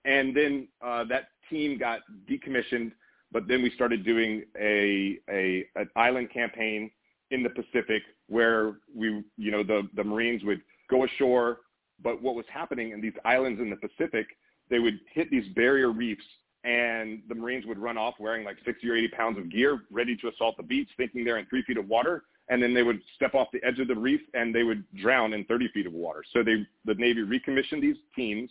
[0.03, 2.91] And then uh, that team got decommissioned,
[3.31, 6.91] but then we started doing a, a an island campaign
[7.31, 11.59] in the Pacific where we, you know, the the Marines would go ashore,
[12.03, 14.27] but what was happening in these islands in the Pacific,
[14.69, 16.23] they would hit these barrier reefs
[16.63, 20.17] and the Marines would run off wearing like 60 or 80 pounds of gear, ready
[20.17, 22.99] to assault the beach, thinking they're in three feet of water, and then they would
[23.15, 25.93] step off the edge of the reef and they would drown in 30 feet of
[25.93, 26.23] water.
[26.33, 28.49] So they, the Navy recommissioned these teams.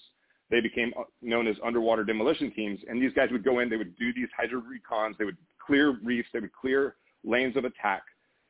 [0.50, 3.68] They became uh, known as underwater demolition teams, and these guys would go in.
[3.68, 5.16] They would do these hydro recons.
[5.18, 6.28] They would clear reefs.
[6.32, 8.02] They would clear lanes of attack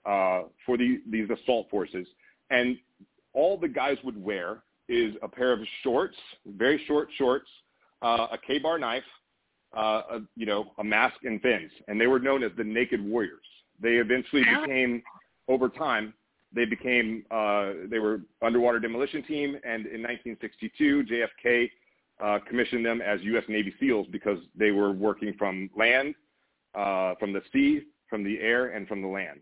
[0.04, 2.06] uh, for the, these assault forces,
[2.50, 2.76] and
[3.32, 6.16] all the guys would wear is a pair of shorts,
[6.46, 7.48] very short shorts,
[8.02, 9.04] uh, a KA-BAR knife,
[9.76, 13.04] uh, a, you know, a mask and fins, and they were known as the Naked
[13.04, 13.44] Warriors.
[13.80, 15.02] They eventually became,
[15.48, 16.14] over time,
[16.54, 21.70] they became, uh, they were underwater demolition team, and in 1962, JFK
[22.22, 23.44] uh, commissioned them as U.S.
[23.48, 26.14] Navy SEALs because they were working from land,
[26.74, 29.40] uh, from the sea, from the air, and from the land.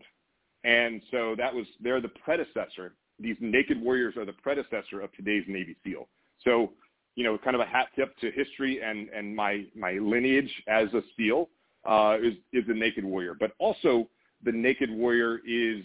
[0.63, 2.95] And so that was, they're the predecessor.
[3.19, 6.07] These Naked Warriors are the predecessor of today's Navy SEAL.
[6.43, 6.71] So
[7.15, 10.87] you know, kind of a hat tip to history and, and my, my lineage as
[10.93, 11.49] a SEAL
[11.85, 13.35] uh, is, is the Naked Warrior.
[13.39, 14.09] But also
[14.43, 15.83] the Naked Warrior is,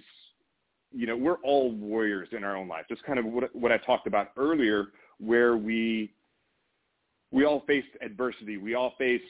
[0.91, 2.87] you know, we're all warriors in our own life.
[2.89, 4.87] Just kind of what, what I talked about earlier,
[5.19, 6.13] where we,
[7.31, 8.57] we all face adversity.
[8.57, 9.21] We all face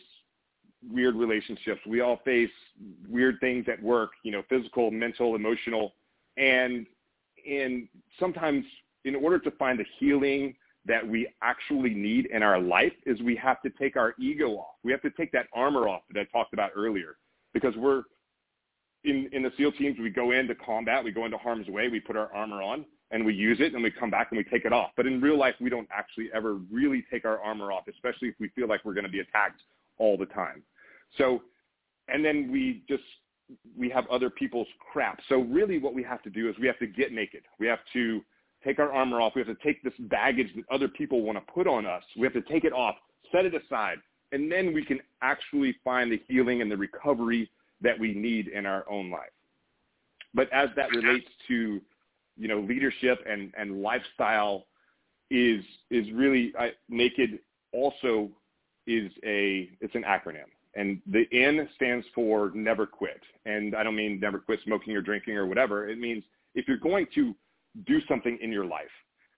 [0.88, 1.80] weird relationships.
[1.84, 2.50] We all face
[3.08, 5.94] weird things at work, you know, physical, mental, emotional.
[6.36, 6.86] And,
[7.46, 8.64] and sometimes
[9.04, 10.54] in order to find the healing–
[10.88, 14.76] that we actually need in our life is we have to take our ego off.
[14.82, 17.16] We have to take that armor off that I talked about earlier
[17.52, 18.02] because we're
[19.04, 22.00] in, in the SEAL teams, we go into combat, we go into harm's way, we
[22.00, 24.64] put our armor on and we use it and we come back and we take
[24.64, 24.90] it off.
[24.96, 28.34] But in real life, we don't actually ever really take our armor off, especially if
[28.40, 29.60] we feel like we're going to be attacked
[29.98, 30.62] all the time.
[31.16, 31.42] So,
[32.08, 33.02] and then we just,
[33.76, 35.20] we have other people's crap.
[35.28, 37.42] So really what we have to do is we have to get naked.
[37.58, 38.22] We have to
[38.64, 39.34] take our armor off.
[39.34, 42.02] We have to take this baggage that other people want to put on us.
[42.16, 42.96] We have to take it off,
[43.32, 43.98] set it aside,
[44.32, 48.66] and then we can actually find the healing and the recovery that we need in
[48.66, 49.30] our own life.
[50.34, 51.80] But as that relates to,
[52.36, 54.66] you know, leadership and, and lifestyle
[55.30, 57.38] is, is really, I, naked
[57.72, 58.30] also
[58.86, 60.48] is a, it's an acronym.
[60.78, 63.20] And the N stands for never quit.
[63.46, 65.88] And I don't mean never quit smoking or drinking or whatever.
[65.88, 66.22] It means
[66.54, 67.34] if you're going to
[67.86, 68.84] do something in your life.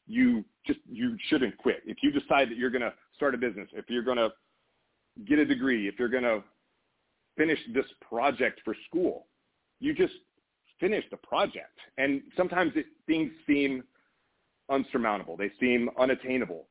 [0.06, 1.82] You just you shouldn't quit.
[1.86, 4.30] If you decide that you're going to start a business, if you're going to
[5.24, 6.42] get a degree, if you're going to
[7.36, 9.26] finish this project for school,
[9.78, 10.14] you just
[10.80, 11.78] finish the project.
[11.98, 13.84] And sometimes it, things seem
[14.70, 15.36] unsurmountable.
[15.36, 16.66] They seem unattainable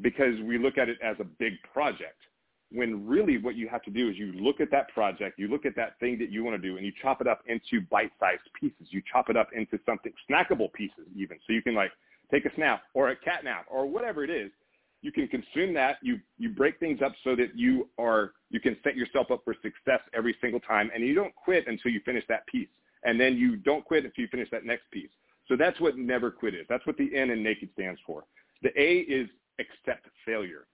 [0.00, 2.18] because we look at it as a big project
[2.72, 5.64] when really what you have to do is you look at that project, you look
[5.64, 8.42] at that thing that you want to do, and you chop it up into bite-sized
[8.58, 8.88] pieces.
[8.90, 11.92] You chop it up into something snackable pieces even, so you can like
[12.30, 14.50] take a snap or a cat nap or whatever it is.
[15.02, 15.98] You can consume that.
[16.02, 19.54] You you break things up so that you are you can set yourself up for
[19.62, 22.68] success every single time, and you don't quit until you finish that piece,
[23.04, 25.10] and then you don't quit until you finish that next piece.
[25.46, 26.66] So that's what never quit is.
[26.68, 28.24] That's what the N in naked stands for.
[28.62, 30.66] The A is accept failure.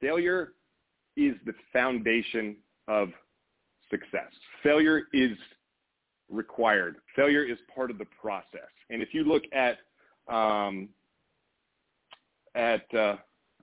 [0.00, 0.54] Failure
[1.16, 2.56] is the foundation
[2.88, 3.08] of
[3.90, 4.30] success.
[4.62, 5.36] Failure is
[6.30, 6.96] required.
[7.14, 8.68] Failure is part of the process.
[8.90, 9.78] And if you look at,
[10.32, 10.88] um,
[12.54, 13.16] at uh,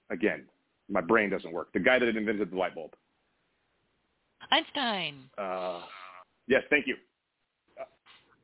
[0.09, 0.45] again,
[0.89, 1.71] my brain doesn't work.
[1.73, 2.91] The guy that invented the light bulb.
[4.51, 5.29] Einstein.
[5.37, 5.81] Uh,
[6.47, 6.95] yes, thank you.
[7.79, 7.85] Uh,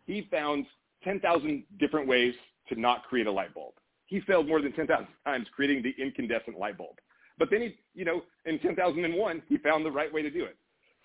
[0.06, 0.66] he found
[1.04, 2.34] 10,000 different ways
[2.70, 3.74] to not create a light bulb.
[4.06, 6.96] He failed more than 10,000 times creating the incandescent light bulb.
[7.40, 10.58] But then he, you know, in 2001, he found the right way to do it.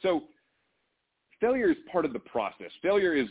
[0.03, 0.25] So
[1.41, 2.71] failure is part of the process.
[2.83, 3.29] Failure is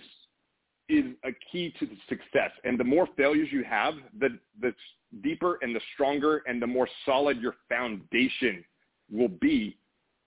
[0.90, 2.52] is a key to success.
[2.66, 4.74] And the more failures you have, the the
[5.22, 8.64] deeper and the stronger and the more solid your foundation
[9.12, 9.78] will be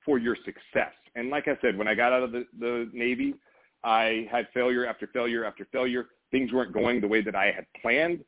[0.05, 0.93] for your success.
[1.15, 3.35] And like I said, when I got out of the, the Navy,
[3.83, 6.07] I had failure after failure after failure.
[6.31, 8.25] Things weren't going the way that I had planned.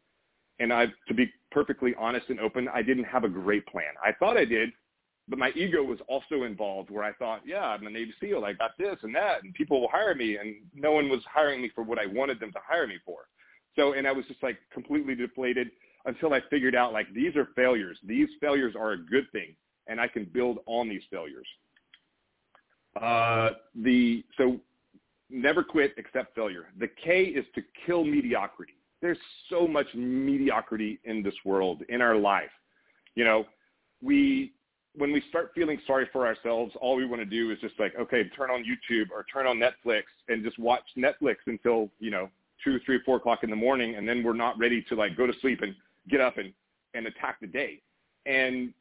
[0.61, 3.93] And I, to be perfectly honest and open, I didn't have a great plan.
[4.05, 4.71] I thought I did,
[5.29, 8.45] but my ego was also involved where I thought, yeah, I'm a Navy SEAL.
[8.45, 11.63] I got this and that, and people will hire me, and no one was hiring
[11.63, 13.29] me for what I wanted them to hire me for.
[13.77, 15.71] So, and I was just like completely deflated
[16.07, 17.99] until I figured out like these are failures.
[18.03, 19.55] These failures are a good thing,
[19.87, 21.47] and I can build on these failures.
[23.01, 24.59] Uh, the so
[25.31, 26.69] never quit, accept failure.
[26.79, 28.78] The K is to kill mediocrity.
[29.01, 29.19] There's
[29.49, 32.51] so much mediocrity in this world, in our life.
[33.15, 33.47] You know,
[34.03, 34.53] we
[34.97, 37.95] when we start feeling sorry for ourselves, all we want to do is just like,
[37.97, 42.29] okay, turn on YouTube or turn on Netflix and just watch Netflix until, you know,
[42.65, 45.27] two, three, four o'clock in the morning, and then we're not ready to like go
[45.27, 45.75] to sleep and
[46.09, 46.53] get up and,
[46.95, 47.81] and attack the day.
[48.27, 48.73] And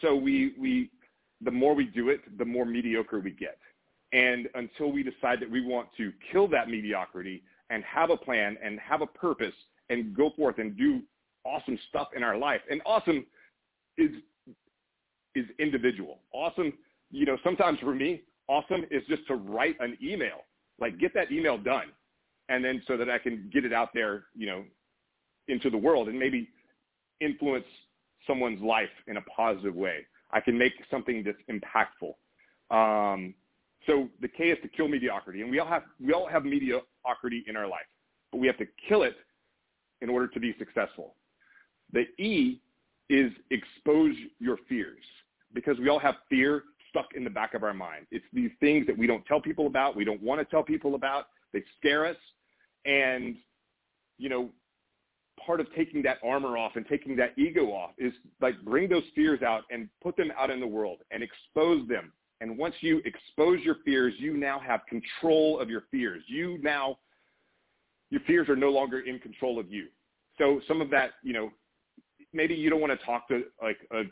[0.00, 0.90] so we, we,
[1.40, 3.58] the more we do it, the more mediocre we get.
[4.12, 8.56] And until we decide that we want to kill that mediocrity and have a plan
[8.62, 9.54] and have a purpose
[9.88, 11.00] and go forth and do
[11.44, 12.60] awesome stuff in our life.
[12.70, 13.26] And awesome
[13.96, 14.10] is
[15.34, 16.18] is individual.
[16.32, 16.72] Awesome,
[17.10, 20.44] you know, sometimes for me, awesome is just to write an email.
[20.80, 21.92] Like get that email done.
[22.48, 24.64] And then so that I can get it out there, you know,
[25.46, 26.48] into the world and maybe
[27.20, 27.64] influence
[28.26, 30.06] someone's life in a positive way.
[30.32, 32.14] I can make something that's impactful.
[32.70, 33.34] Um,
[33.90, 37.44] so the K is to kill mediocrity, and we all have we all have mediocrity
[37.48, 37.86] in our life,
[38.30, 39.16] but we have to kill it
[40.00, 41.16] in order to be successful.
[41.92, 42.60] The E
[43.08, 45.02] is expose your fears
[45.52, 48.06] because we all have fear stuck in the back of our mind.
[48.12, 50.94] It's these things that we don't tell people about, we don't want to tell people
[50.94, 52.16] about, they scare us.
[52.84, 53.36] And,
[54.18, 54.50] you know,
[55.44, 59.02] part of taking that armor off and taking that ego off is like bring those
[59.14, 62.12] fears out and put them out in the world and expose them.
[62.40, 66.22] And once you expose your fears, you now have control of your fears.
[66.26, 66.98] You now,
[68.10, 69.88] your fears are no longer in control of you.
[70.38, 71.50] So some of that, you know,
[72.32, 74.02] maybe you don't want to talk to like a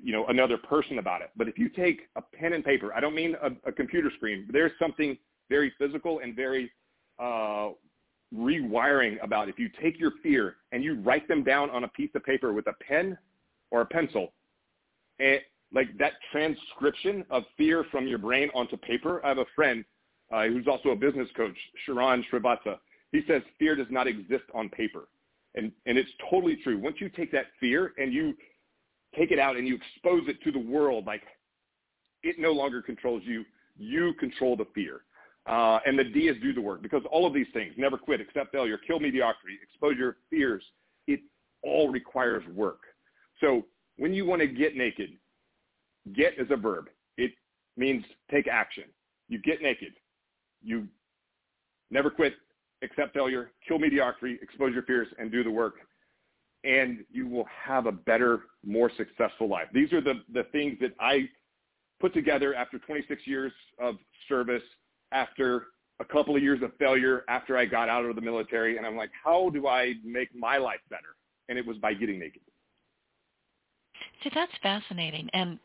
[0.00, 3.00] you know another person about it but if you take a pen and paper i
[3.00, 6.70] don't mean a, a computer screen there's something very physical and very
[7.18, 7.70] uh,
[8.34, 12.10] rewiring about if you take your fear and you write them down on a piece
[12.14, 13.18] of paper with a pen
[13.70, 14.32] or a pencil
[15.18, 15.40] and
[15.72, 19.84] like that transcription of fear from your brain onto paper i have a friend
[20.32, 21.56] uh, who's also a business coach
[21.86, 22.78] sharan srivatsa
[23.12, 25.08] he says fear does not exist on paper
[25.54, 26.78] and, and it's totally true.
[26.78, 28.34] Once you take that fear and you
[29.16, 31.22] take it out and you expose it to the world, like
[32.22, 33.44] it no longer controls you.
[33.76, 35.02] You control the fear.
[35.46, 38.20] Uh, and the D is do the work because all of these things, never quit,
[38.20, 40.62] accept failure, kill mediocrity, expose your fears,
[41.06, 41.20] it
[41.62, 42.80] all requires work.
[43.40, 43.64] So
[43.96, 45.10] when you want to get naked,
[46.14, 46.88] get is a verb.
[47.16, 47.32] It
[47.76, 48.84] means take action.
[49.28, 49.92] You get naked.
[50.62, 50.88] You
[51.90, 52.34] never quit,
[52.82, 55.74] accept failure, kill mediocrity, expose your fears, and do the work.
[56.64, 59.68] And you will have a better, more successful life.
[59.72, 61.28] These are the, the things that I
[62.00, 63.96] put together after 26 years of
[64.28, 64.62] service,
[65.12, 65.68] after
[66.00, 68.76] a couple of years of failure, after I got out of the military.
[68.76, 71.16] And I'm like, how do I make my life better?
[71.48, 72.42] And it was by getting naked.
[74.22, 75.28] See, that's fascinating.
[75.32, 75.58] And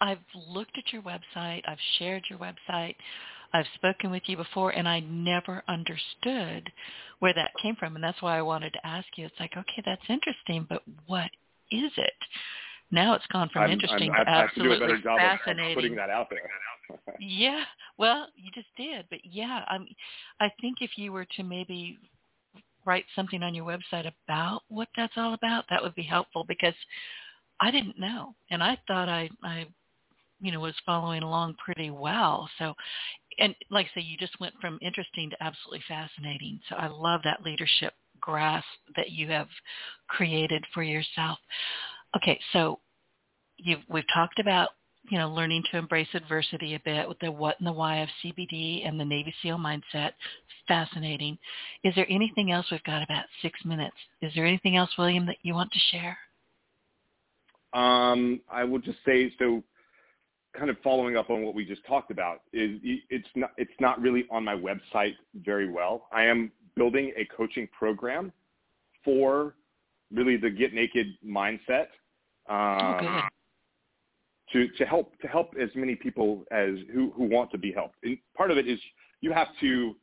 [0.00, 1.62] I've looked at your website.
[1.66, 2.94] I've shared your website.
[3.52, 6.70] I've spoken with you before and I never understood
[7.18, 7.94] where that came from.
[7.94, 9.26] And that's why I wanted to ask you.
[9.26, 11.30] It's like, okay, that's interesting, but what
[11.70, 12.12] is it?
[12.90, 15.74] Now it's gone from I'm, interesting I'm, to absolutely to fascinating.
[15.74, 16.50] putting that out there.
[17.20, 17.64] yeah,
[17.98, 19.86] well, you just did, but yeah, I'm.
[20.40, 21.98] I think if you were to maybe
[22.86, 26.74] write something on your website about what that's all about, that would be helpful because
[27.60, 29.66] I didn't know, and I thought I, I,
[30.40, 32.48] you know, was following along pretty well.
[32.58, 32.74] So
[33.38, 36.60] and like I say, you just went from interesting to absolutely fascinating.
[36.68, 38.66] So I love that leadership grasp
[38.96, 39.48] that you have
[40.08, 41.38] created for yourself.
[42.16, 42.80] Okay, so
[43.56, 44.70] you've, we've talked about
[45.08, 48.08] you know learning to embrace adversity a bit with the what and the why of
[48.24, 50.12] CBD and the Navy SEAL mindset.
[50.66, 51.38] Fascinating.
[51.84, 52.66] Is there anything else?
[52.70, 53.96] We've got about six minutes.
[54.20, 56.18] Is there anything else, William, that you want to share?
[57.72, 59.62] Um, I will just say so
[60.56, 64.00] kind of following up on what we just talked about is it's not it's not
[64.00, 66.08] really on my website very well.
[66.12, 68.32] I am building a coaching program
[69.04, 69.54] for
[70.12, 71.88] really the get naked mindset
[72.48, 73.20] um, oh,
[74.52, 77.96] to to help to help as many people as who who want to be helped.
[78.02, 78.78] And part of it is
[79.20, 79.94] you have to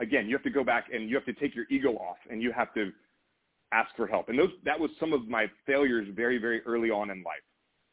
[0.00, 2.42] again you have to go back and you have to take your ego off and
[2.42, 2.90] you have to
[3.72, 4.28] ask for help.
[4.28, 7.42] And those that was some of my failures very very early on in life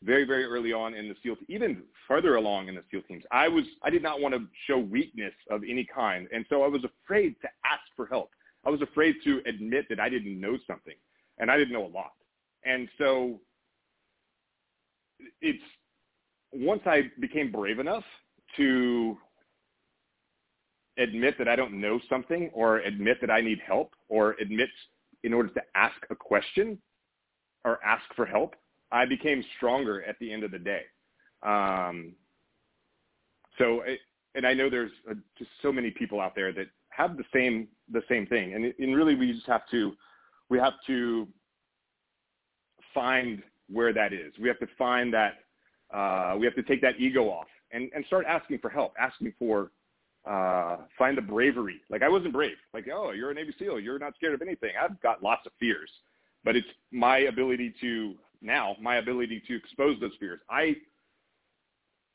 [0.04, 3.24] very, very early on in the SEAL, even further along in the SEAL teams.
[3.32, 6.68] I was, I did not want to show weakness of any kind, and so I
[6.68, 8.32] was afraid to ask for help.
[8.66, 10.96] I was afraid to admit that I didn't know something,
[11.38, 12.12] and I didn't know a lot.
[12.66, 13.40] And so,
[15.42, 15.64] it's
[16.54, 18.04] once I became brave enough
[18.58, 19.18] to
[20.98, 24.70] admit that I don't know something or admit that I need help or admit
[25.24, 26.78] in order to ask a question
[27.66, 28.56] or ask for help,
[28.92, 30.84] I became stronger at the end of the day.
[31.44, 32.14] Um,
[33.58, 34.00] so, it,
[34.36, 37.68] and I know there's uh, just so many people out there that have the same
[37.92, 39.94] the same thing, and, and really we just have to
[40.50, 41.28] we have to
[42.94, 44.34] find where that is.
[44.40, 45.36] We have to find that
[45.94, 49.34] uh, we have to take that ego off and, and start asking for help, asking
[49.38, 49.72] for
[50.30, 51.82] uh, find the bravery.
[51.90, 52.58] Like I wasn't brave.
[52.74, 53.80] Like, oh, you're a Navy SEAL.
[53.80, 54.72] You're not scared of anything.
[54.82, 55.90] I've got lots of fears,
[56.44, 60.40] but it's my ability to now, my ability to expose those fears.
[60.50, 60.76] I,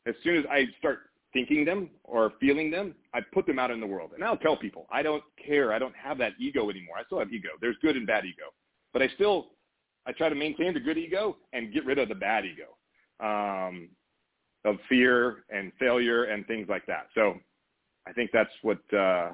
[0.07, 1.01] as soon as I start
[1.33, 4.13] thinking them or feeling them, I put them out in the world.
[4.15, 5.73] And I'll tell people, I don't care.
[5.73, 6.97] I don't have that ego anymore.
[6.99, 7.51] I still have ego.
[7.61, 8.53] There's good and bad ego.
[8.93, 9.49] But I still,
[10.07, 12.77] I try to maintain the good ego and get rid of the bad ego
[13.21, 13.89] um,
[14.65, 17.09] of fear and failure and things like that.
[17.15, 17.35] So
[18.07, 19.33] I think that's what uh,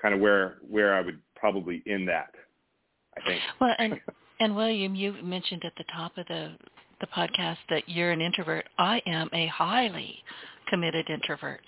[0.00, 2.32] kind of where where I would probably end that.
[3.16, 3.40] I think.
[3.60, 4.00] Well, and
[4.40, 6.52] and William, you mentioned at the top of the
[7.00, 8.64] the podcast that you're an introvert.
[8.78, 10.16] I am a highly
[10.68, 11.60] committed introvert.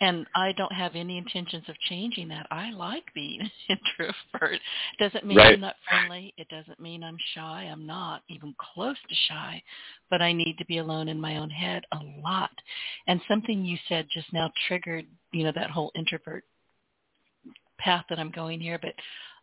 [0.00, 2.48] And I don't have any intentions of changing that.
[2.50, 3.50] I like being an
[3.98, 4.60] introvert.
[4.98, 5.54] Doesn't mean right.
[5.54, 6.34] I'm not friendly.
[6.36, 7.68] It doesn't mean I'm shy.
[7.70, 9.62] I'm not even close to shy.
[10.10, 12.50] But I need to be alone in my own head a lot.
[13.06, 16.42] And something you said just now triggered, you know, that whole introvert
[17.78, 18.80] path that I'm going here.
[18.82, 18.94] But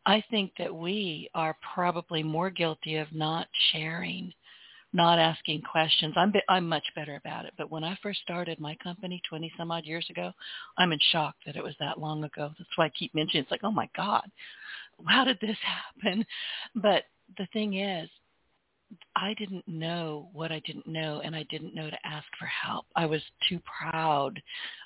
[0.06, 4.34] I think that we are probably more guilty of not sharing
[4.96, 6.14] not asking questions.
[6.16, 7.54] I'm I'm much better about it.
[7.58, 10.32] But when I first started my company 20 some odd years ago,
[10.78, 12.52] I'm in shock that it was that long ago.
[12.58, 14.24] That's why I keep mentioning it's like, oh my God,
[15.06, 15.58] how did this
[16.04, 16.26] happen?
[16.76, 17.04] But
[17.38, 18.10] the thing is,
[19.16, 22.86] I didn't know what I didn't know, and I didn't know to ask for help.
[22.96, 24.42] I was too proud.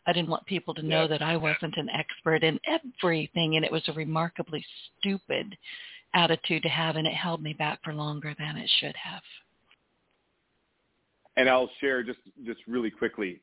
[0.07, 1.07] I didn't want people to know yeah.
[1.07, 4.65] that I wasn't an expert in everything, and it was a remarkably
[4.99, 5.57] stupid
[6.13, 9.21] attitude to have, and it held me back for longer than it should have
[11.39, 13.39] and I'll share just just really quickly.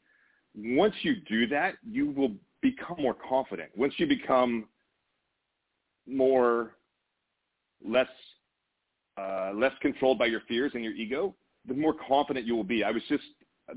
[0.54, 3.70] Once you do that, you will become more confident.
[3.74, 4.66] Once you become
[6.06, 6.72] more
[7.84, 8.08] less
[9.18, 11.34] uh, less controlled by your fears and your ego,
[11.66, 12.84] the more confident you will be.
[12.84, 13.24] I was just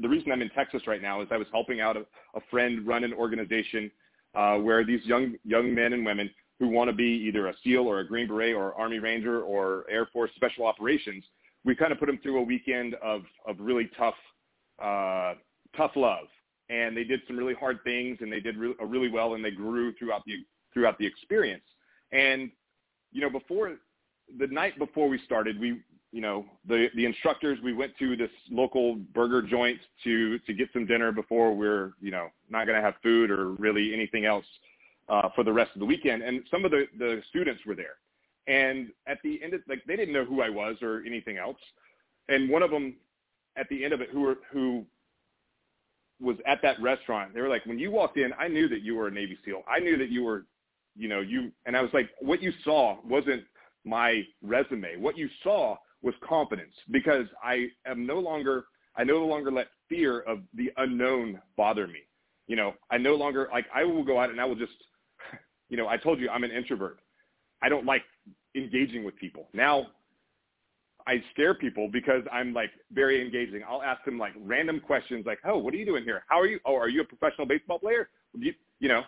[0.01, 2.01] the reason I'm in Texas right now is I was helping out a,
[2.35, 3.89] a friend run an organization
[4.35, 6.29] uh, where these young young men and women
[6.59, 9.85] who want to be either a SEAL or a Green Beret or Army Ranger or
[9.89, 11.23] Air Force Special Operations–
[11.65, 14.15] we kind of put them through a weekend of of really tough
[14.83, 15.33] uh,
[15.75, 16.27] tough love,
[16.69, 19.43] and they did some really hard things, and they did re- uh, really well, and
[19.43, 20.33] they grew throughout the
[20.73, 21.63] throughout the experience.
[22.11, 22.49] And
[23.11, 23.75] you know, before
[24.37, 28.31] the night before we started, we you know the the instructors we went to this
[28.49, 32.81] local burger joint to to get some dinner before we're you know not going to
[32.81, 34.45] have food or really anything else
[35.07, 36.21] uh, for the rest of the weekend.
[36.21, 37.97] And some of the the students were there,
[38.47, 41.57] and at the end of like they didn't know who I was or anything else.
[42.27, 42.95] And one of them
[43.57, 44.85] at the end of it who were who
[46.21, 48.95] was at that restaurant, they were like, when you walked in, I knew that you
[48.95, 49.63] were a Navy SEAL.
[49.69, 50.45] I knew that you were,
[50.97, 53.43] you know, you and I was like, what you saw wasn't
[53.89, 54.97] my resume.
[54.97, 58.65] What you saw was confidence because I am no longer
[58.95, 61.99] I no longer let fear of the unknown bother me.
[62.47, 64.73] You know, I no longer like I will go out and I will just
[65.69, 66.99] you know, I told you I'm an introvert.
[67.61, 68.03] I don't like
[68.55, 69.49] engaging with people.
[69.53, 69.87] Now
[71.07, 73.63] I scare people because I'm like very engaging.
[73.67, 76.23] I'll ask them like random questions like, "Oh, what are you doing here?
[76.27, 76.59] How are you?
[76.65, 78.09] Oh, are you a professional baseball player?
[78.33, 79.01] You, you know,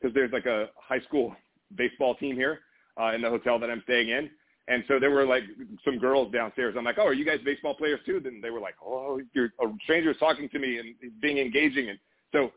[0.00, 1.34] because there's like a high school
[1.76, 2.60] baseball team here
[3.00, 4.30] uh, in the hotel that I'm staying in,
[4.68, 5.44] and so there were like
[5.84, 6.74] some girls downstairs.
[6.76, 9.52] I'm like, "Oh, are you guys baseball players too?" Then they were like, "Oh, you're
[9.60, 11.98] a stranger's talking to me and being engaging," and
[12.32, 12.52] so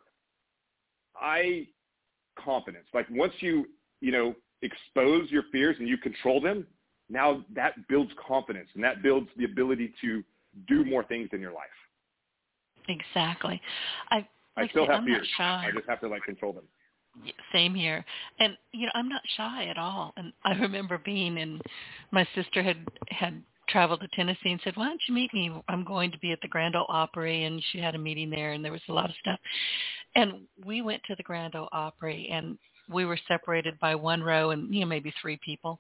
[1.20, 1.68] I
[2.38, 3.68] confidence like once you
[4.00, 6.68] you know expose your fears and you control them,
[7.10, 10.24] now that builds confidence and that builds the ability to
[10.68, 11.66] do more things in your life.
[12.88, 13.62] Exactly.
[14.10, 14.28] I,
[14.58, 15.28] I still have fears.
[15.40, 16.66] I just have to like control them.
[17.54, 18.06] Same here.
[18.40, 20.14] And you know, I'm not shy at all.
[20.18, 21.62] And I remember being in
[22.12, 22.78] my sister had
[23.10, 25.52] had traveled to Tennessee and said, "Why don't you meet me?
[25.68, 28.52] I'm going to be at the Grand Ole Opry." And she had a meeting there,
[28.52, 29.40] and there was a lot of stuff.
[30.16, 32.58] And we went to the Grand Ole Opry, and
[32.92, 35.80] we were separated by one row and you know maybe three people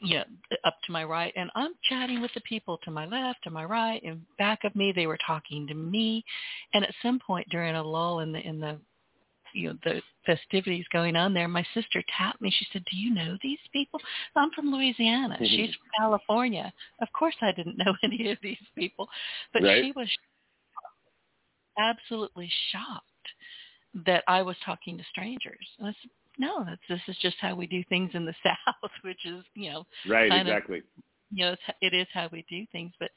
[0.00, 0.24] you know
[0.64, 3.64] up to my right and i'm chatting with the people to my left to my
[3.64, 6.24] right and back of me they were talking to me
[6.74, 8.78] and at some point during a lull in the in the
[9.54, 13.14] you know the festivities going on there my sister tapped me she said do you
[13.14, 14.00] know these people
[14.36, 15.44] i'm from louisiana mm-hmm.
[15.44, 19.08] she's from california of course i didn't know any of these people
[19.52, 19.84] but right.
[19.84, 20.08] she was
[21.78, 23.04] absolutely shocked
[24.06, 25.66] that I was talking to strangers.
[25.78, 28.90] And I said, no, that's, this is just how we do things in the South,
[29.02, 30.78] which is, you know, right, exactly.
[30.78, 30.84] Of,
[31.30, 32.92] you know, it's, it is how we do things.
[32.98, 33.10] But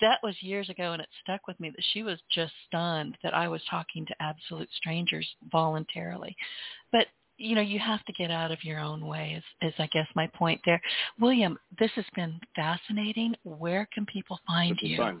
[0.00, 3.34] that was years ago, and it stuck with me that she was just stunned that
[3.34, 6.34] I was talking to absolute strangers voluntarily.
[6.92, 9.88] But you know, you have to get out of your own way is, is I
[9.88, 10.80] guess my point there.
[11.20, 13.34] William, this has been fascinating.
[13.42, 14.96] Where can people find you?
[14.96, 15.20] Fun.